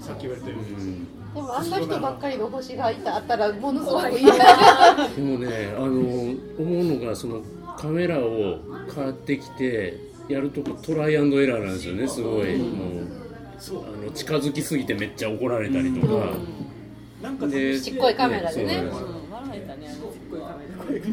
[0.00, 1.06] さっき言われたように。
[1.34, 7.42] でもあんな人ばっかりの星がいたあったらものすごく嫌だでもねあの思うのがその
[7.76, 12.56] カメラを買ってきてやるとこトライアンドエラーなんですよねすごい。
[12.58, 13.06] もう
[13.58, 16.34] あの近づきすぎてめっちゃ怒られたりとか、
[17.22, 18.74] なんかでちっこいカメラでね。
[18.74, 19.30] そうなんですうん。
[19.32, 19.96] 笑えたねあの。
[19.96, 20.56] ちっこいカ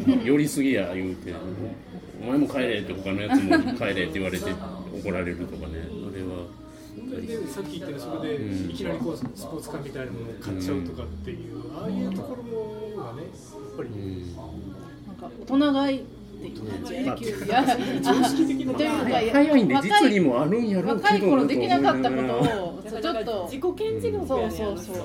[0.06, 0.24] メラ。
[0.24, 1.34] 寄りすぎや言うて。
[2.22, 4.52] お前も帰れって他のやつも帰れって言われて
[5.04, 5.74] 怒られるとかね。
[5.82, 6.48] あれは。
[6.96, 8.72] でさっき言ったよそれでうん。
[8.72, 13.32] いきなりこうスポーツカーみたいなものを買っちゃうとかっていう、ああいうところがねやっ
[13.78, 13.90] ぱり、
[15.08, 17.66] なんか大人買いっていう野球いや
[18.02, 24.96] 常識的なというか早いんで実にもあるんやろうけど若い頃できなかったことをちょっと自己顕示力そうそうそう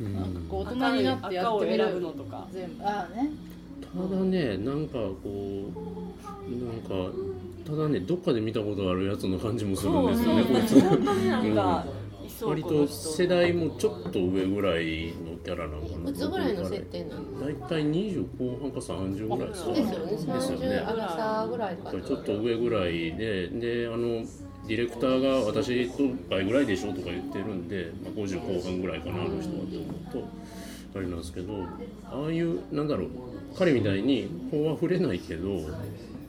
[0.00, 3.30] うんなんかこう大人になってやってみるのとか全部ああね
[3.80, 7.12] ただねなんかこうなんか
[7.66, 11.94] ただねどっかで見たことあるやつの感じもするんですよねこいつそう本当になんかそう
[12.42, 16.10] 割と世代もちょっと上ぐらいのキャラなんかな。
[16.10, 19.54] いくつぐらいの設定なの大体20後半か30ぐらい。
[19.54, 20.66] そうですよねですよね。
[20.66, 22.00] 30アラサーぐらいかな。
[22.00, 24.24] ちょっと上ぐらいでであの
[24.68, 30.28] ディレクターが私と倍ぐらいでしょとか言ってるんで、まあ、50後半ぐらいかなあの人はって思うと
[30.98, 31.64] あれなんですけど
[32.04, 33.08] ああいうなんだろう
[33.56, 35.48] 彼みたいに法は触れないけど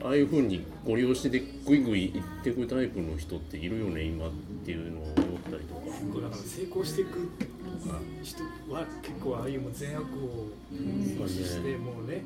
[0.02, 4.30] ああいうふうにご利用してでグイグイいってくタイプの人っているよね今っ
[4.64, 5.29] ていうのを。
[6.00, 7.30] 結構だから成功していく
[8.22, 12.24] 人は結構ああいうも善悪を無視してもうね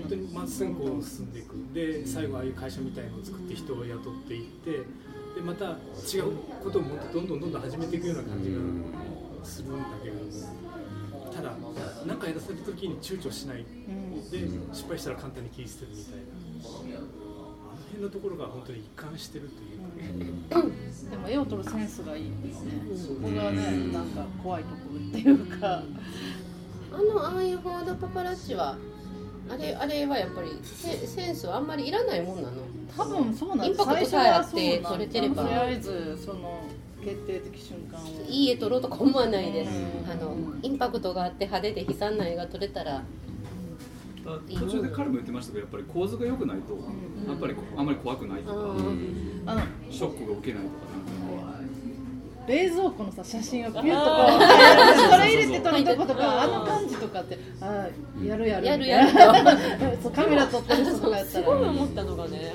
[0.00, 4.84] 本当にまっすぐ進んでいくで最後ああいう会社みたいのを作って人を雇っていってで
[5.44, 8.56] また違うことをもっとどんどんどんどん始めていくような感じが
[9.44, 11.52] するんだけれどもただ
[12.06, 13.64] 何かやらせる時に躊躇しない。
[14.32, 16.14] で失敗したら簡単に切り捨てるみたい
[16.92, 16.98] な。
[17.88, 20.72] 辺のところが本当に一貫してるというかね。
[21.10, 22.72] でも絵を撮るセンスがいいですね。
[22.96, 23.92] そこがね。
[23.92, 25.82] なんか怖いところっていうか。
[26.90, 28.76] あのああいう報道パパラッチは
[29.50, 32.62] あれあれはやっぱりセセンスはあんまりいらないもんなの？
[32.96, 35.42] 多分そうなんインパクトさえあって撮れてれば。
[35.42, 36.62] とりあえずその
[37.04, 38.02] 決定的瞬間を。
[38.26, 39.66] いい絵撮ろうとか思わないで
[40.10, 43.02] あのインパクトがあって派手で悲惨な絵が撮れたら
[44.48, 48.58] 途中で彼も言ってましたけどやっぱり構図が良くないとやっぱりあんまり怖くないとか
[49.46, 50.98] あのショックが受けないとか
[52.48, 54.36] 冷蔵庫のさ写真をピュッとこ
[55.06, 58.66] うこ れ入れて撮るとことかあの感じとかってああやるやる。
[58.66, 59.12] やるやる。
[60.02, 61.44] そうカメラ撮ってる人とかやったら。
[61.44, 62.54] すごい思ったのがね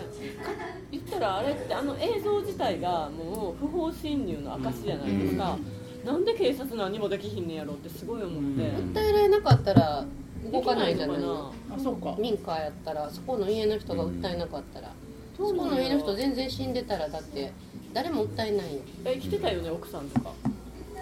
[0.91, 5.57] 言ったらあれってあの映像自体がもう不法侵入の証じゃないですか、
[6.05, 8.61] なんで警察何もできひんねやろってすごい思って、
[8.99, 10.05] 訴えられなかったら
[10.53, 11.17] 動かないじゃない。
[11.17, 12.15] あそうか。
[12.19, 14.91] 民家やったらそこの家の人が訴えなかったら、
[15.35, 17.51] そこの家の人全然死んでたらだって
[17.93, 18.81] 誰も訴えないよ。
[19.05, 20.31] え来てたよね奥さんとか。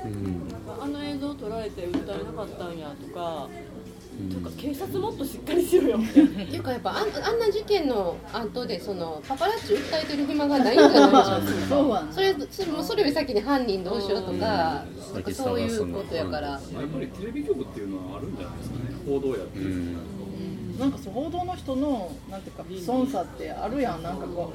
[0.06, 0.52] うん。
[0.82, 3.50] あの映像撮られて訴えなかったんやとか、
[4.30, 5.98] とか警察もっとしっかりしろよ。
[6.00, 11.42] っていうかやっぱあんあんな事件の後でそのパパラッチ訴えてる暇がないんじゃないでしょうか。
[11.70, 14.86] そうはそれそれもそれより先に犯人どうしようとか,、
[15.34, 18.76] そういうことやから、やっぱりテレビ局っていうのはあるんじゃないですか。
[18.78, 19.98] ね報道やってる、うん
[20.80, 24.02] なんかそう報道の人のなんていうか損さってあるやん。
[24.02, 24.52] なんかこ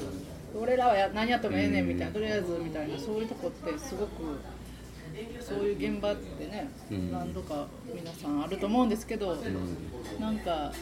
[0.54, 2.12] う俺らはや何やってもええねんみたいな。
[2.12, 4.10] とりあえずみたいなそういうとこってすごく
[5.40, 7.12] そういう現場ってね、うん。
[7.12, 9.36] 何度か皆さんあると思うんですけど、
[10.18, 10.72] なんか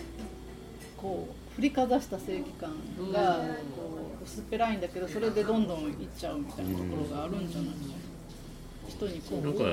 [0.97, 2.71] こう振りかざした正義感
[3.13, 3.45] が
[3.77, 7.95] こう薄っぺらいんだけどそれでどんどんいっちゃうみたいなところがあるんじゃないですか
[8.97, 9.47] 人にこう。
[9.47, 9.65] なんか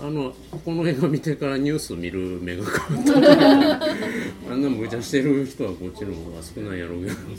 [0.00, 0.32] あの
[0.64, 3.84] この映画見てからニュース見る目が変わった。
[4.52, 7.14] あんな無茶してる人はこっちの方が少ないやろうけど。
[7.14, 7.36] でも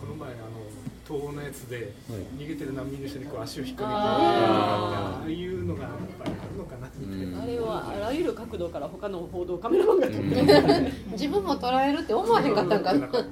[0.00, 0.62] この前あの
[1.06, 1.92] 東欧のやつで
[2.38, 7.42] 逃げてる難民の人にこう足を引っ掛けてあああいうのがやっぱりあるのかなみたいな。
[7.42, 12.92] あれはあらゆる角度から他の報道カメラマンが撮ってる、自分も捉えるって思わへんかったんか。
[12.94, 13.22] ななか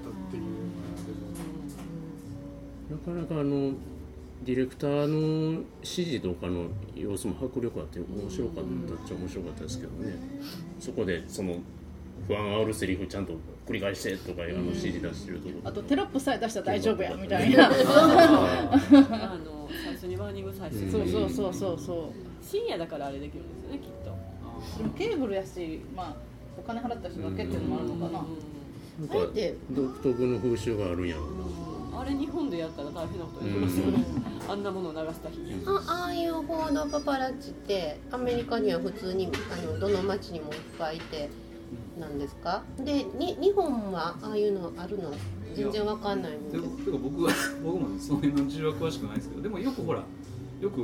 [3.12, 3.72] なかあの
[4.42, 10.14] ディレクターの指示とかの様子も迫力あって面白かったっちゃ面白かったですけどね。
[10.78, 11.58] そこでその
[12.26, 13.34] 不安煽るセリフちゃんと
[13.66, 17.66] 繰り返してとかあの指示出してるとこあとテロップさえ出したら大丈夫やみたいな。
[17.66, 17.70] あ
[19.44, 21.54] の最初にワーニング最初にそうそうそう。
[21.54, 22.06] そうそう
[22.42, 24.16] 深夜だからあれできるんですよねきっと。
[24.78, 26.16] でもケーブルやしまあ
[26.58, 28.24] お金払った人だけっていうのもあるのかな、あ
[29.34, 31.22] えてか独特の風習があるんやろ
[32.00, 34.04] あれ日本でやったら大変なことになりますよね、
[34.48, 35.62] あんなものを流した日に。
[35.66, 41.28] あああいう報道パパラッチってアメリカには普通にあのどの町にもいっぱいいて
[41.98, 42.62] なんですか？
[42.78, 45.12] でに日本はああいうのあるの？
[45.54, 46.58] 全然わかんないので。
[46.58, 47.32] でもてか僕は
[47.62, 50.02] 僕もその辺の事情は詳しくないですけどでもよくほら
[50.60, 50.80] よく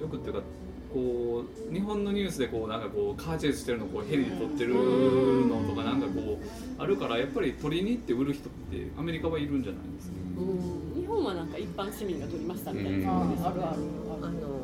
[0.00, 0.42] よくっていうか
[0.92, 10.16] こう日本のニュースでこうなんかこうカーチェイスしてるのをこうヘリで撮ってるのとかなんかこうあるからやっぱり撮りに行って売る人ってアメリカはいるんじゃないですか、
[10.98, 13.28] 日本はなんか一般市民が撮りましたみたいな、あある。
[13.44, 14.58] あるああるの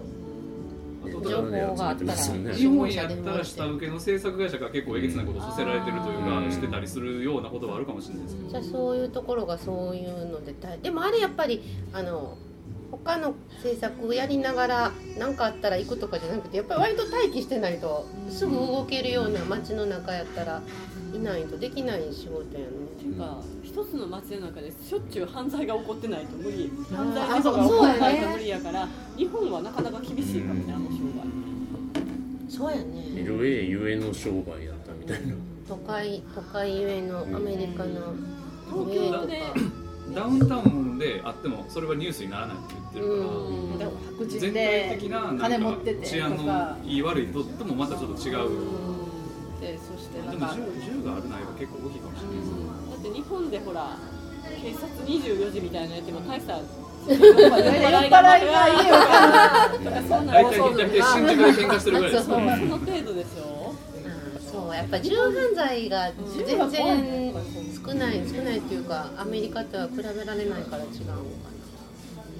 [1.20, 8.48] 情報があったらね日本やったら下請けの制作会社が結構えげつないことをさせられてるというか、うんしてたりするようなことはあるかもしれないですけど。
[8.50, 12.36] じゃあそういうところがそういうので大でもあれやっぱりあの
[13.04, 20.62] 他の制作をやりながら何かあったら行くとかじゃなくてやっぱり割と待機してないとすぐ動けるような街の中やったら
[21.14, 26.70] いないとできない仕事やねっていうか一つの街の中でしょっちゅう犯罪が起こってないと無理。
[26.92, 32.50] あ犯罪が起こそうやねらないと無理やから日本はなかなか厳しいかもねあの商売。
[32.50, 33.04] そうやね。
[33.14, 35.34] LA ゆえの商売やったみたいな。
[35.68, 38.14] 都会都会ゆえのアメリカの
[38.70, 39.42] 東京で
[40.12, 43.78] ダウンタウンであってもそれはニュースにならないって言ってるから、うん。
[43.78, 48.48] でも白人全で体的ななん金持かってて治安とかのいい悪いとともまたちょっと違う、
[49.60, 52.36] でそしてなでも銃銃がある内容が結構大きいかもしれない。
[52.36, 52.50] です、
[52.90, 53.96] だって日本でほら
[54.62, 56.58] 警察24時みたいなやっても大した
[57.04, 58.94] 酔っ払いがいいよ
[60.24, 60.54] 大体
[61.02, 63.53] 新宿で喧嘩してるぐらいですその程度でしょ
[64.72, 67.34] やっぱ銃犯罪が全然
[67.74, 71.44] 少ない少ないっていうかアメリカとは比べられないから違うのか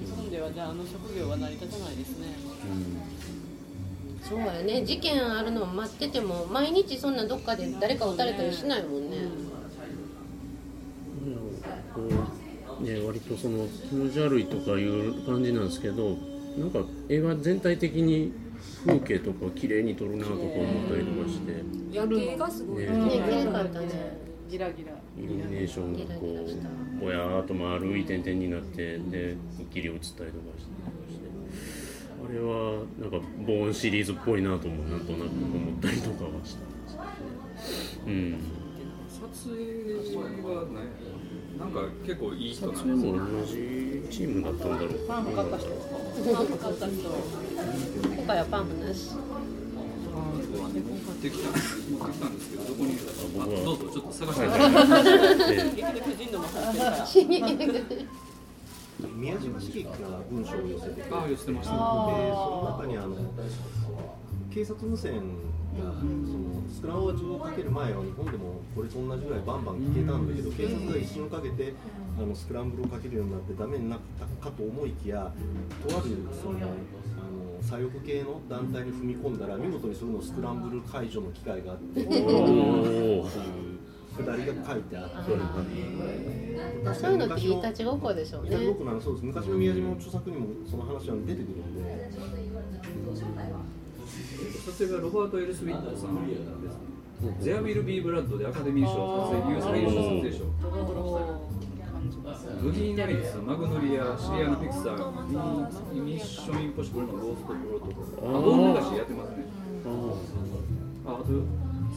[0.03, 2.27] 日本ではじゃああの職業は成り立たないですね。
[4.21, 4.83] なそうやね。
[4.83, 9.17] 事件あるのを待ってても毎日そんなどっかで誰か撃たれたりしないもんね。
[11.93, 16.17] こうね、割とその気持ち悪いとかいう感じなんですけど
[16.57, 18.33] なんか映画全体的に
[18.85, 20.45] 風景とか綺麗に撮るなとか思っ
[20.87, 21.63] たりとかして。
[21.91, 22.83] 夜景がすごい。
[22.83, 22.89] ね。
[22.91, 24.17] ね綺麗かったね。
[24.49, 24.91] ギラギラ。
[25.17, 26.45] イルミネーションがこ
[26.99, 29.35] うぼやーっと丸い点々になってで
[29.73, 30.75] 霧り映ったりとかして。
[32.27, 36.97] あれはなんかボーンシリーズっぽいなともなんとなく思ったりとかはしたんです
[37.99, 38.37] けどね。
[39.09, 39.57] 撮影
[40.43, 40.75] はね
[41.57, 43.53] なんか結構いい人うん、なんですよ撮影も同じ
[44.09, 44.89] チームだったんだろう。
[45.07, 45.69] パン買った人。
[46.33, 49.11] パン買った人今回はパンもなし。
[49.13, 49.21] 持っ
[51.21, 51.45] てきた。
[51.45, 51.69] 持って
[52.09, 52.25] きた。
[52.25, 55.13] んですけどどこにいるかあどうぞちょっと探してください、で
[55.77, 56.57] 劇で巨人のも入
[57.53, 59.91] ってるから宮島茂樹が
[60.31, 61.77] 文章を寄せてあ寄せてました。
[61.77, 63.13] でその中にあの
[64.51, 65.13] 警察無線
[65.77, 70.17] がそのスクランブルをかける前は日本でもこれと同じぐらいバンバン聞けた。
[70.17, 71.75] んだけど警察が一瞬かけて
[72.17, 74.25] あのスクランブルをかけるようになってダメになった。
[74.49, 75.31] かと思いきや
[75.87, 76.57] とあるその
[77.65, 82.01] 左翼系の団体に踏み込んだら見事にそれのスクランブル解除の機会があって
[84.37, 85.31] りが書いてあって。
[86.93, 88.49] そういうのっていたちごっこでしょうね。
[88.49, 89.25] いたちごっこなのそうです。
[89.25, 92.09] 昔の宮島の著作にもその話は出てくるんで。
[94.65, 96.19] 撮影がロバート・エルスウィットさん。
[97.39, 98.93] ゼア・ウィル・ビー・ブラッドでアカデミー賞
[99.31, 100.43] 撮影優最優秀撮影賞
[102.61, 109.45] ブギー・ナイツ、マグノリア、シリアナ、フィクサー、ミミッション・インポッシブルのゴースト・プロトコル、あボーンレガシーやってますね。
[111.05, 111.25] ああと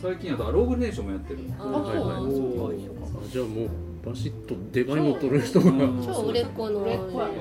[0.01, 1.39] 最近あとローグネーションもやってる。
[1.39, 2.89] はいはい
[3.25, 3.69] あじゃあもう。
[4.05, 5.73] バシッとでかいの撮る人が
[6.07, 6.83] 超売れっ子の。
[6.83, 7.35] 売れっ子やね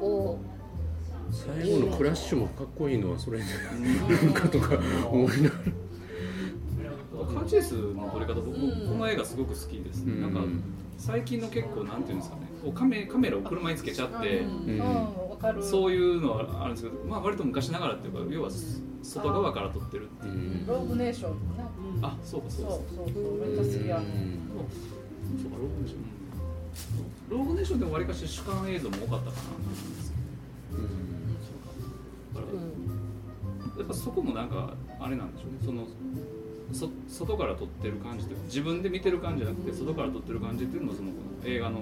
[0.00, 0.38] お
[1.30, 4.78] 最後のクラッシュもかっこいいのはそれでなんかとか
[5.10, 10.40] 思いながらカーチェイスの撮り方、僕、この映画すごく好きです、うんなんか
[10.96, 12.42] 最近の結構なんていうんですかね、
[12.74, 18.50] カメカメラを車につけちゃって、うんわかるそういうのはあるんですけど、まあ割と昔ながらっていうか、要は
[19.02, 20.32] 外側から撮ってるっていう。
[20.32, 21.64] うんローグネーションね
[22.02, 22.72] あ、そうかそうか。
[22.72, 24.12] そうそうそうめっちゃ好きやそうか
[25.58, 26.00] ローグネーション。
[27.28, 30.82] ローグネーションでもわりかし主観映像も多かったかなと思うんですけど。
[32.40, 32.52] だか
[33.74, 35.58] らやっぱそこもなんかあれなんでしょうね。
[35.64, 35.90] そのそ
[36.72, 41.10] 外から撮ってる感じで自分で見てる感じじゃなくて外から撮ってる感じっていうのもその
[41.44, 41.80] 映画の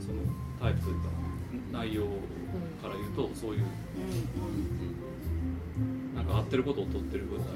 [0.00, 0.22] その
[0.60, 1.08] タイプというか
[1.72, 2.06] 内容
[2.82, 3.64] から言うとそういう
[6.14, 7.46] なんか合ってることを撮ってるっていうか。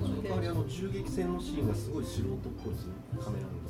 [0.00, 2.94] その代わりあの銃撃戦のシーンがすごい素人っぽいですね。
[3.22, 3.60] カメラの。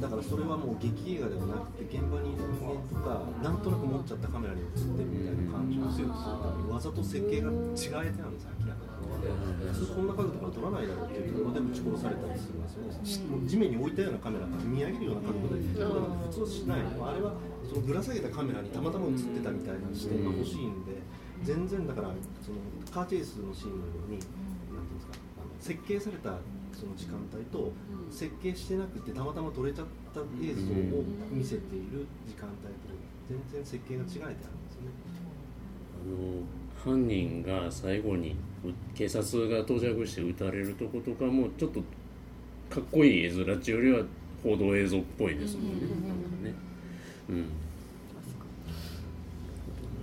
[0.00, 8.63] だからそれはもう劇映画ではなくて現場にいる人間とかなんとなく持っちゃったカメラに映ってるみたいな感じを強くするためにわざと設計が違えてなんです明
[9.28, 11.32] らかに普通こんな角度から撮らないだろうっていう。
[11.34, 13.48] ところで撃ち殺されたりするんですよね。
[13.48, 16.80] 地面に置いたようなカメラが見上げるような角度で普通はしない。
[16.80, 17.34] あれは
[17.68, 21.00] そのぶら下げたカメラにたまたま映ってたみたいな視点が欲しいんで
[21.42, 22.08] 全然だから
[22.44, 22.58] その
[22.92, 26.38] カーチェイスのシーンのようになんていうんですかあの設計された
[26.76, 27.72] その時間帯と
[28.10, 30.60] 設計してなくてたまたま撮れちゃった映像
[31.00, 32.92] を見せている時間帯と
[33.28, 34.92] 全然設計が違えてあるんですよね。
[35.96, 36.44] あの
[36.84, 41.80] 犯人が最後にう警察が到着して撃たれるとことかもちょっと
[42.68, 44.06] かっこいい絵面っていうよりは
[44.42, 45.64] 報道映像っぽいですもん
[46.44, 46.52] ね。
[47.30, 47.44] うん。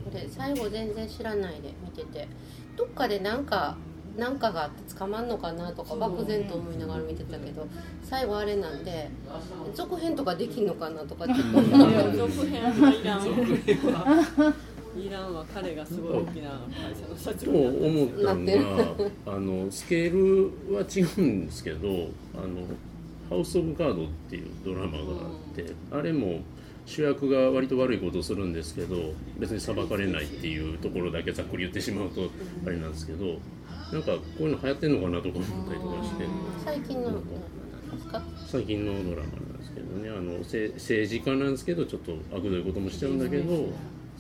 [0.04, 2.28] これ最後全然知らないで見てて。
[2.76, 3.76] どっかでなんか
[4.18, 7.66] なんかがあって捕まんのかなとか漠然と思いながら見てたけど
[8.04, 9.10] 最後あれなんで
[9.74, 12.92] 続編とかできんのかなとかちょっと思っ続編は。
[12.92, 13.22] いらん
[14.98, 20.12] いらんわ彼がすごい大きな会社の社長とになって思ったのがあのスケー
[20.70, 22.66] ルは違うんですけどあの
[23.30, 25.02] 「ハウス・オブ・カード」っていうドラマがあ
[25.54, 26.42] ってあれも
[26.86, 32.30] 主役が割と悪いことをするんですけど別に裁かれないっていうところだけざっくり言ってしまうと
[32.66, 33.38] あれなんですけど
[33.94, 36.26] なんかこういうの流行ってんのかなとか思ったりとかして。
[36.66, 37.18] 最近ので
[38.00, 38.24] すか？
[38.48, 40.10] 最近のドラマなんですけどね。
[40.10, 43.68] あのせ政治家なんですけどちょっと悪どいこともしちゃうんだけど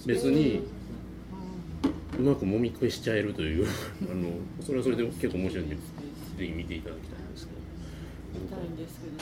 [0.06, 0.64] 別に
[2.18, 3.68] うまくもみ消しちゃえるという
[4.10, 4.30] あの
[4.62, 5.82] それはそれで結構面白いんでぜ
[6.38, 7.54] ひ見ていただきたいんですけ
[8.40, 9.18] 見たいんですけど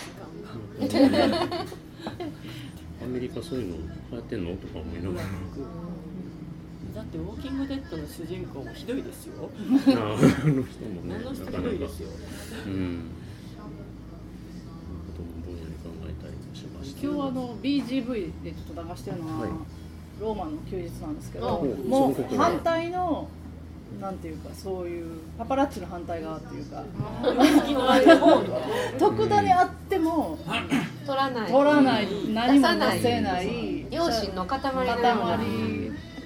[0.88, 1.48] 時間が。
[1.48, 1.66] ど
[3.06, 5.28] アメリカそういうの流行ってんのとか思いながら。
[6.96, 9.50] だって「ウォーキングデッド」の主人公もひどいですよ。
[9.96, 12.10] ああの人もねなかなかどいですよ。
[12.68, 13.00] うん。
[15.08, 17.02] こともぼんやり考えたりもしました。
[17.02, 19.50] 今日あの BGV でちょっと流してるのは、はい
[20.20, 23.28] ローマの休日なんですけど、あもそうう反対の
[24.00, 26.84] なんていうかそういうパパラッチの反対側っていうか。
[29.00, 30.38] 特ダネあっても
[31.06, 31.52] 取らない。
[31.52, 32.98] 取らない、何も出さない。
[32.98, 33.86] 出せない。
[33.90, 35.36] 両親の塊な塊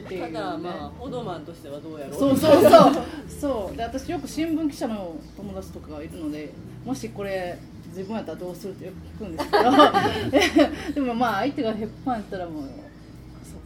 [0.04, 2.20] っていうただまあオドマンとしてはどうやろう。
[2.20, 2.94] そうそうそう。
[3.40, 3.78] そう。
[3.78, 6.52] で私よく新聞記者の友達とかがいるので
[6.86, 10.94] もしこれ自分やったらどうするってよく聞くんですけど。
[10.94, 12.70] でもまあ相手がヘッパンやったらもうそ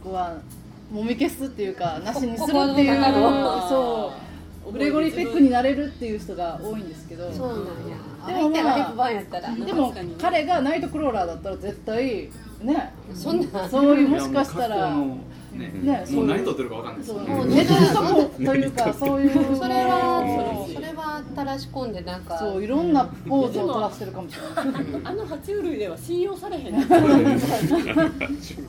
[0.02, 0.36] こは
[0.90, 3.02] もみ消すっていうかなしにするっていう
[3.68, 4.12] そ
[4.66, 4.72] う。
[4.72, 7.32] グレゴリー・ペックになれるっていう人が多いんですけど。
[7.32, 7.96] そうなんや。
[8.26, 8.50] でも
[8.94, 9.14] まあ
[9.64, 12.28] でも彼がナイトクローラーだったら絶対
[12.62, 12.92] ね。
[13.14, 13.68] そんな。
[13.68, 14.92] そういうもしかしたら
[15.58, 15.72] ね。
[15.82, 17.80] ねもう何撮ってるかわかんないですそうよもう寝てる
[18.46, 19.30] というかそういう。
[19.56, 22.38] それはそれは垂らし込んでなんか。
[22.38, 24.42] そういろんなポーズを取らせてるかもしれ
[24.72, 24.84] ない。
[25.04, 26.86] あの爬虫類では信用されへんね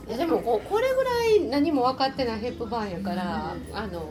[0.08, 4.10] いやでもこうこれぐらい何も分かってないヘップバーンやからあの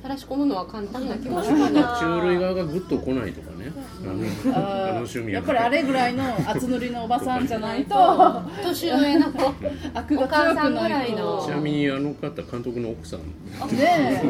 [0.00, 1.58] 垂らし込むのは簡単な気もする。
[1.58, 3.70] な爬虫類側がグッと来ないとかね。
[4.02, 4.12] あの
[4.56, 8.42] あのあ趣味ーやっぱりあれぐらいの厚塗りのおばさんじゃないと。
[8.62, 9.54] 年上の子。
[9.94, 11.42] 悪が強くお母さんぐないらいの。
[11.44, 13.20] ちなみにあの方監督の奥さん。
[13.20, 14.22] とね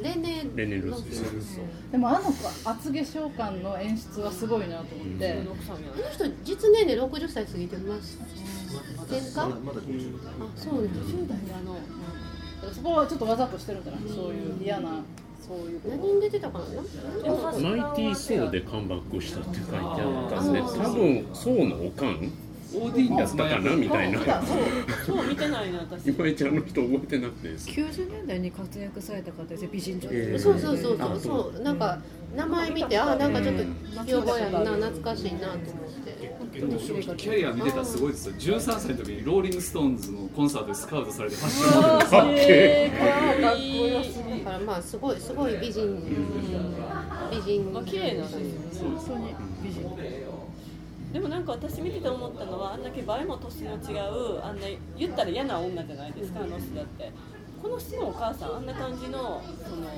[0.00, 1.58] レネレネルス
[1.90, 8.18] でもあの子厚化粧感の演出はすごいなと思って、この人実年齢60歳過ぎてます。
[9.10, 9.48] ですか？
[9.48, 10.94] まだまだ50代あそうです。
[10.94, 11.78] 10代であの、うん
[12.72, 13.98] そこはちょっとわざとしてるんじゃな。
[13.98, 15.02] いそういう嫌な
[15.46, 16.64] そういう何に出てたかな？
[16.64, 21.86] マイティー・ソーでカムバックしたって書いてあったんで多分ソーの？
[21.86, 22.30] おかん？
[22.74, 24.42] オーディンやったかなみたいな。
[25.06, 25.26] そう。
[25.26, 26.08] 見てないな私。
[26.10, 27.48] 今井ちゃんの人覚えてなくて。
[27.48, 30.30] です90年代に活躍された方ですよ美人女優。
[30.32, 30.38] えー。
[30.38, 31.62] そうそうそうそうそう。
[31.62, 31.98] なんか
[32.36, 35.62] 名前見てあなんかちょっと聞き覚えあるな懐かしいなと思っ
[36.04, 36.28] て。
[37.16, 38.34] キャリア見てたらすごいですよ。
[38.34, 44.44] 13歳の時にローリング・ストーンズのコンサートでスカウトされてファッションモデルかっこよすぎ。
[44.44, 46.02] だからまあすごいすごい美人。
[47.30, 47.72] 美人。
[47.72, 49.96] まあ綺麗なんですよね本当に美人
[51.12, 57.12] でもなんか私見てて思ったのはあんだけ倍も年の違うあんな言ったら嫌な女じゃないですかあの人だって。
[57.62, 59.90] この人のお母さんあんな感じのその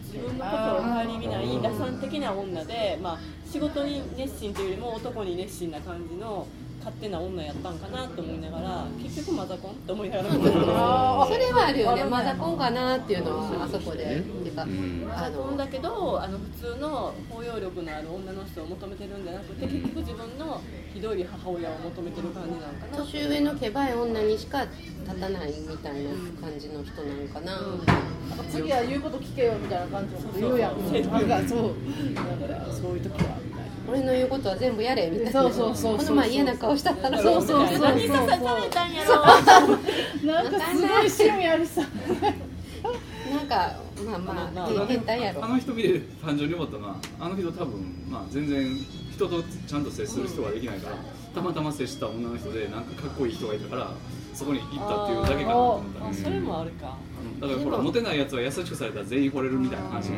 [0.00, 6.46] 自分のことを顧みない打算的な女で、まあ、仕事に熱心というよりも男に熱心な感じの
[6.82, 12.04] 勝手な女やったんかなと思いながら結局マザコンって思いながら見てたそれはあるよね。
[12.04, 14.02] マザコンかなっていうのはあそこで。
[14.02, 20.60] っていうかマザコンだけどあの普通の包容力のある女の人を求めてるんじゃなくて結局自分の
[20.92, 22.98] ひどい母親を求めてる感じなんかな。
[22.98, 26.10] 年上のけばい女にしか立たないみたいな
[26.40, 27.58] 感じの人なのかな、
[28.50, 31.74] 次は言うこと聞けよみたいな感じのこと言うやんなんかそう。
[32.14, 33.38] だからそういう時は
[33.92, 35.32] 俺の言うことは全部やれみたいな。
[35.32, 37.20] そうそうそうそうこの前嫌な顔したから。
[37.20, 39.16] そうそうそう何さされたんやろ？
[40.26, 41.82] なんかすごい趣味ありさ
[43.30, 43.76] なんか
[44.06, 45.44] まあまあ変変態やろ。
[45.44, 48.74] あの人見て単純に思ったのはあの人多分、まあ、全然
[49.14, 50.96] 人とちゃんと接する人ができないから
[51.34, 53.90] たまたま接した女の人でなんかかっこいい人がいたから
[54.32, 56.08] そこに行ったっていうだけかなと思った。
[56.08, 56.96] あそれもあるか。
[57.40, 60.14] だからほらモテないやつは優しくされたら全員惚れるみたいな話が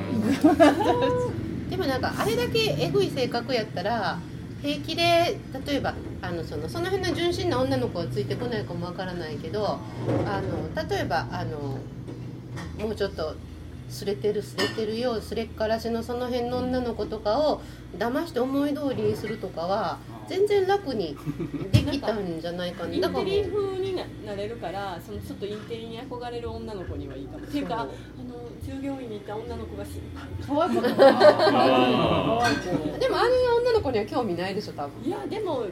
[1.75, 4.21] でもなんかあれだけエグい性格やったら
[4.63, 5.03] 平気で
[5.67, 9.81] 例えばあのそのその辺の純真な女の子はついてこないかもわからないけど
[10.25, 11.79] あの例えばあの
[12.79, 13.35] もうちょっと
[13.89, 17.61] すれてるすれてるようすれっからしのその辺の女の子とかを
[17.99, 19.99] 騙して思い通りにするとかは
[20.29, 21.17] 全然楽に
[21.73, 22.95] できたんじゃないかな。
[22.95, 27.45] インテリ風にななれるからそのちょっとインテリに憧れる女の子にはいいかも。
[27.45, 27.89] っていうかあの
[28.65, 29.91] 従業員にいた女の子がし
[30.47, 35.05] 可愛かったな可愛い子でもああいう女の子には興味ないでしょ多分。
[35.05, 35.67] いやでも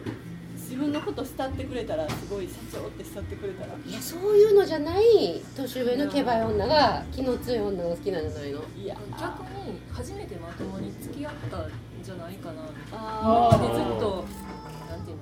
[0.54, 3.74] 自分のこと慕ってくれたらすごい社長って慕ってくれたら。
[3.84, 8.60] いやそういうのじゃない年上のケバい女が気の強い女が好きなんじゃないの？
[8.76, 8.96] いや。
[9.18, 11.70] 逆に初めてまともに付き合ったん
[12.02, 12.62] じゃないかな
[12.92, 14.24] あ今までずっと
[14.88, 15.16] なんていう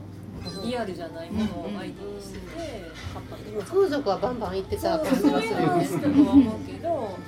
[0.56, 2.90] のリアルじゃないものを相手にしてて
[3.68, 5.66] 風俗はバンバン行ってたそう感じそういうがするよね。
[5.66, 7.18] のはしてとは思うけど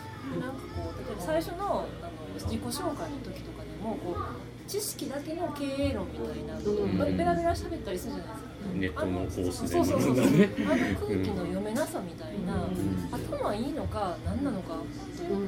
[0.41, 6.99] なんかこう例えば最初のあの自己紹介の時とかでもこう知識だけの経営論みたいなうん。
[6.99, 8.53] のをベラベラ喋ったりするじゃないですか。
[8.75, 10.25] ネットのコースでそうそうそうそう。
[10.25, 12.69] あの空気の読めなさみたいな、
[13.11, 14.75] 頭いいのか何なのか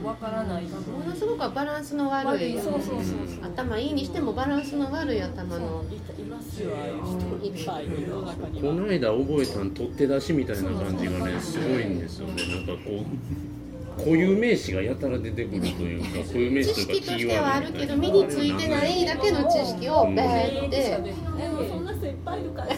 [0.05, 0.65] わからない。
[0.65, 0.71] も
[1.07, 2.59] のすごくバランスの悪い。
[2.59, 3.45] そうそうそうそう。
[3.45, 5.85] 頭いいにしてもバランスの悪い頭の
[6.19, 6.73] いいますよ。
[6.77, 12.35] ああいう人いっぱい世の中にはこの間覚えたん取って出しみたいな感じがねすごいんですよね。
[12.67, 13.54] なんかこう
[13.97, 18.85] 固有名詞がやたら出てくるというか固有名知詞というかキー識としてはあるけど身についてな。
[18.85, 22.69] いだけの知識をベーってでもそんな人いっぱいいるから。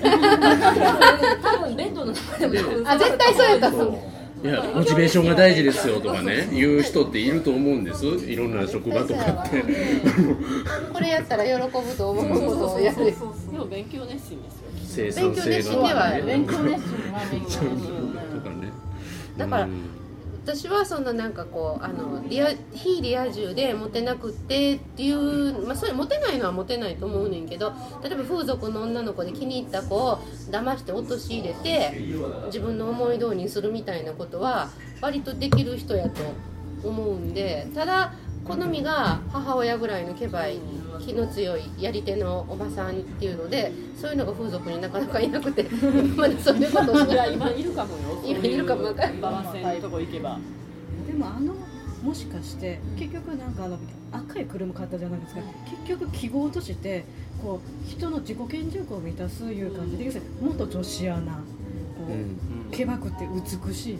[1.42, 3.98] 多分ベッドの中でもあ絶対そうやったう
[4.44, 8.04] いやモチベーションが大事ですよとかね言う人っていると思うんです。
[8.30, 9.62] いろんな職場とかって。
[10.92, 13.04] これやったら喜ぶと思うことをやる。
[13.06, 13.12] で
[13.58, 15.10] も勉強熱心ですよ。
[15.12, 16.10] 生産性が。
[16.10, 18.72] ね勉強熱心は勉強熱心とかね。
[19.38, 20.05] だからうん
[20.47, 30.18] 私はそんなんかこうあのリア非リア充でモテなくってっていうまあそれモテないのはモテないと思うねんけど例えば風俗の女の子で気に入った子を
[30.49, 32.01] 騙して陥れて
[32.47, 34.70] 自分の思い通りにするみたいなことは
[35.01, 36.22] 割とできる人やと
[36.84, 38.12] 思うんでただ
[38.47, 40.59] 好みが母親ぐらいのケバい
[41.05, 47.34] 気の強いやり手のおばさんっていうのでそういうのが風俗になかなかいなくて今 までそういうことをしいやない。
[47.34, 47.90] 今いるかも。
[47.97, 48.84] よ今いるかも。
[48.84, 49.20] わかん
[49.62, 50.38] ないとこ行けば
[51.07, 51.55] でもあの
[52.03, 53.78] もしかして結局なんかあの
[54.12, 55.40] 赤い車買ったじゃないですか。
[55.86, 57.05] 結局記号として
[57.42, 61.40] こう人の自己顕示欲を満たすいう感じで元女子アナこ
[62.70, 63.28] う、けばくって
[63.66, 63.97] 美しい。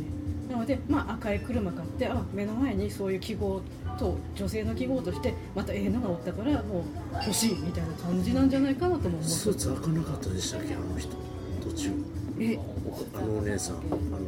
[0.51, 3.61] なので、まあ、赤い車買ってあ目の前にそういう記号
[3.99, 6.82] と女性の記号としてまたええのがおったからもう
[7.14, 9.30] 欲しいみたいな感じなんじゃないかなとも思う。
[9.30, 11.16] スーツ開かなかったでしたっけあの人。
[11.62, 11.90] 途中
[12.38, 12.59] え？
[13.14, 13.86] あのお姉さんあの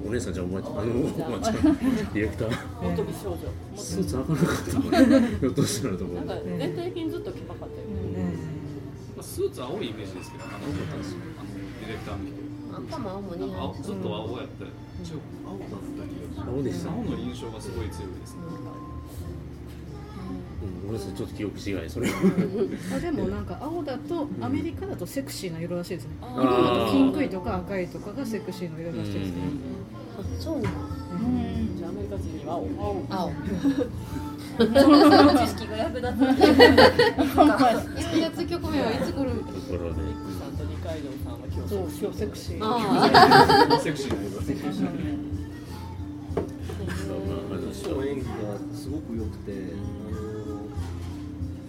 [0.09, 2.51] お姉さんじゃお前あのおばちゃんディレクター。
[2.81, 3.39] 本当美少女
[3.77, 4.71] スーツ開かなかった
[5.39, 6.27] ひょっとしたらと思うなん。
[6.29, 8.33] か全体的にずっとキバかったよね
[9.16, 12.49] まあスーツ青いイメージですけど、あのあのディレクターの人。
[12.69, 14.69] 赤も青も似合うずっと青やったう
[15.47, 18.43] 青だった気がす青の印象がすごい強いですね。
[20.61, 22.09] うん、俺それちょっと記憶違いそれ
[22.97, 26.11] あでもなんか青だとアメリカだとセクシーな色らしいですね。
[26.21, 26.87] 日あ本だー。
[26.87, 29.45] とピンクいとか赤いとかがセクシーの色らしいですけど
[30.19, 30.71] あそうなんだ。
[31.77, 32.67] じゃあアメリカ人には青。
[33.09, 33.31] 青
[35.47, 36.21] 知識が役立つ。
[36.21, 40.01] 役立つ局面はいつ来るところで
[40.41, 42.59] さんと二階堂さんは今日そう今日セクシー。
[42.61, 44.39] あセクシーな色。
[47.73, 49.53] 師の演技がすごく良くて、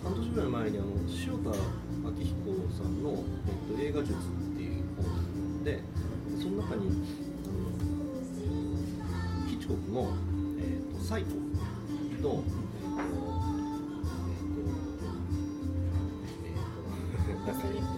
[0.10, 2.34] 半年ぐらい前にあの塩田明彦
[2.74, 4.18] さんの、えっと、映画術っ
[4.58, 5.84] ていう本で、
[6.42, 6.90] その中に
[7.46, 7.70] あの
[9.48, 10.10] ヒッチコックの、
[10.58, 11.38] えっと、サイコの、
[12.10, 12.44] えっと、
[17.28, 17.94] えっと、えっと、えっと、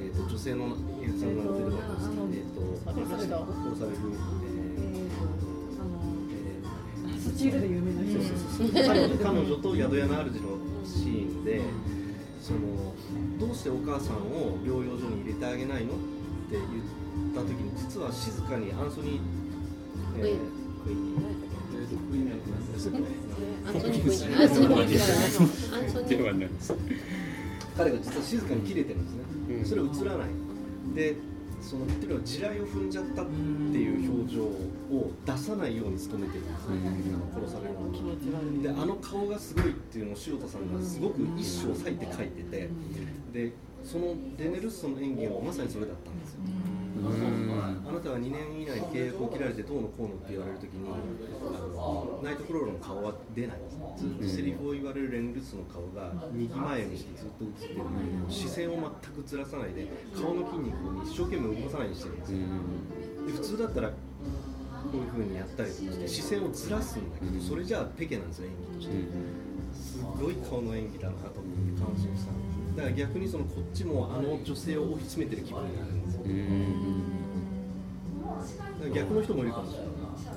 [0.00, 0.64] えっと、女性の
[1.02, 3.98] 演出さんが出てるんですけど、えっと、殺される、
[4.46, 5.64] えー
[7.24, 7.80] スチールで有
[8.58, 11.60] 彼女彼女と宿屋の主のシーンで
[12.40, 12.94] その
[13.38, 15.96] どうしてお母さんを療養所に入れてあげないのっ
[16.50, 16.64] て言っ
[17.34, 19.20] た時に実は静かにアンソニー、
[20.18, 21.14] えークイー
[27.76, 30.28] 彼が実は静かに切れてるんですね、うんそれは映らない
[30.94, 31.16] で
[31.64, 36.76] その言ってみれば地雷を踏んじゃったっていう表情を出さないように努めてるんですね、
[37.34, 42.68] 殺されるの気持ち悪いであの顔がすごいっていうのを塩田さんがすごく一生割いて書いてて
[43.32, 43.52] で
[43.84, 46.40] そのレネルッソの演技もまさにそれだったんですよ。
[47.86, 53.58] あなたは2年以内に契約を切られてどうのこうのって言われるときにあのナイトクロールの顔は出ない。
[53.98, 57.80] ずっとセリフを言われるレネルッソの顔が右前を向いてずっと映ってる。
[58.30, 62.38] 視線を全くずらさないで顔の筋肉を一生懸命動かさないようにしてるんですよ。
[63.26, 63.94] で普通だったらこ
[64.94, 68.94] ういう風にやったりとかして視線をずらすんだけどそれじゃあペケなんですよ演技として。
[69.74, 72.32] すごい顔の演技だなと思って感心した
[72.76, 76.02] だから逆にそのこっちもあの女性を追い詰めてる気分になるん。
[76.02, 76.30] ですよだ
[78.80, 79.88] から逆の人もいるかもしれない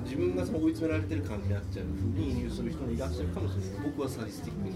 [0.03, 4.75] 自分がその追い詰められてる感じになっちゃうふうに移入する人もいらっしゃるかもしれない僕はサディスティックに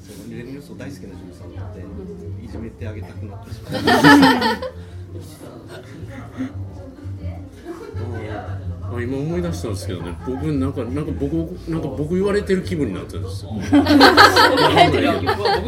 [0.00, 1.54] そのレニュースを大好きな女優さん。
[1.54, 1.82] なので
[2.44, 3.72] いじめてあげたくなってしまう
[8.90, 11.32] あ今思い出したんですけどね僕なんかなんか僕
[11.68, 13.50] なんか僕言われてる気分になってるんですよ。
[13.52, 13.62] 僕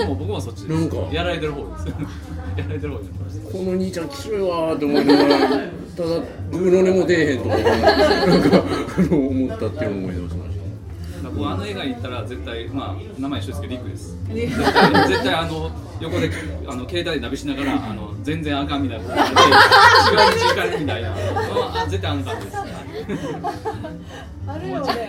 [0.06, 0.60] も僕もそっち。
[0.62, 0.96] なんか。
[1.12, 1.86] やられてる方です。
[2.56, 2.98] やられてる方。
[2.98, 6.08] この兄ちゃんきしょいわーって思いながらただ
[6.50, 8.64] グーの音も出えへんとかなんか
[9.10, 9.84] 思ったって。
[9.84, 10.50] いう思い出しまし
[11.34, 14.16] 僕あの映画に行ったら絶対まあ名前一緒ですけどリクです。
[14.32, 16.30] 絶 対絶対あの横で
[16.66, 19.04] あの携帯でナビしながらあの全然あかんみたいな。
[19.04, 21.10] こ と違う道行かれるみたいな。
[21.12, 22.56] あ絶対あの感じです
[24.46, 25.08] あるよね。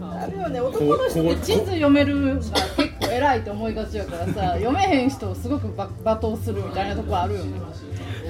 [0.00, 0.60] あるよね。
[0.60, 2.52] 男の人って地図読めるのが結
[3.00, 7.58] 構偉いと思いがちやからさ読めへん人をすごく罵罵倒するみたいなとこあるよね。
[7.58, 7.60] い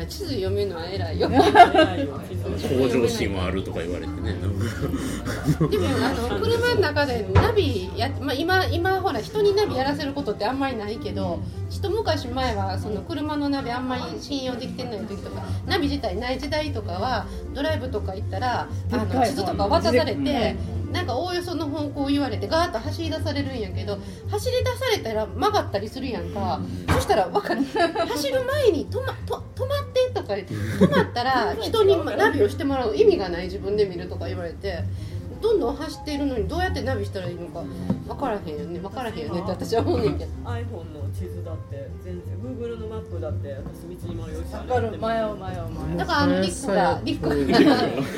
[0.04, 1.28] や地図読めるのは偉いよ。
[1.34, 4.36] 向上心はあるとか言われてね。
[4.40, 11.40] なんかでもあの車の中でナビや、まあ、今今ほら人にナビやらせることってあんまりないけど
[11.70, 20.56] 一昔前はその車のナビあんまり信用できてない時とかナビ自体ない時代とかはドライブとか行ったらあの地図とか渡されて。
[20.94, 23.98] なんかおおよその方向を言われてガーッと走り出されるんやけど
[24.30, 26.60] 走り出されたら曲がったりするやんか。
[26.94, 27.62] そしたら分かる。
[27.64, 29.83] 走る前に止まと止まっ
[30.24, 30.54] か言って。
[30.54, 34.84] 止まったら人にナビをしてもらう意味がない自分で見るとか言われて
[35.40, 37.62] どんどん走っているのにどうやってナビしたらいいのか
[38.06, 38.78] 分からへんよね。
[38.80, 40.30] 分からへんよねって私は思うねんけど。
[40.44, 44.90] iPhone の地図だって全然 Google のマップだって私道に迷うしわかる。
[44.90, 45.98] 迷う迷う迷う。
[45.98, 47.36] だからあのリックがリックが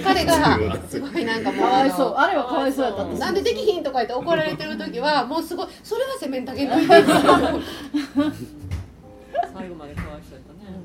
[0.05, 2.11] 彼がすごいなんかもうかわいそう。
[2.11, 6.87] のあれはかわいそうやったなんでできひんとか言って怒られてる時は もうすごいそれは責めんだけどいて
[9.53, 10.79] 最後までかわいそうやったね、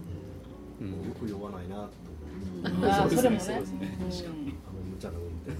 [0.88, 3.42] よく酔わないなと思ってあーそれもね。
[3.42, 5.52] そうですねあの無茶な運転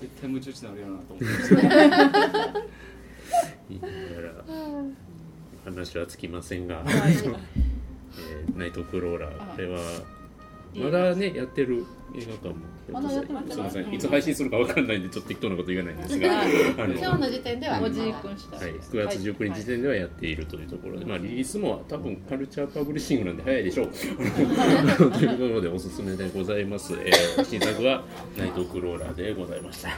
[0.00, 2.52] 絶対夢中になるよなと思って
[5.64, 9.78] 話はつきませんが、 えーナイトクローラーあれは
[10.74, 12.56] まだねやってる映画館も
[12.86, 13.94] すすみません。
[13.94, 16.40] いつ配信するかわかんないんでちょっと適当なこと言えないんですが。
[16.40, 16.44] あ
[16.86, 23.86] の今日の時点ではおじいくんしたはい、9月19日時点ではやっているというところで、まあ、リリースも多分カルチャーパブリッシングなんで早いでしょう。
[25.12, 26.94] ということでおすすめでございます。
[26.94, 28.04] えー新作は
[28.36, 29.90] ナイトクローラーでございました。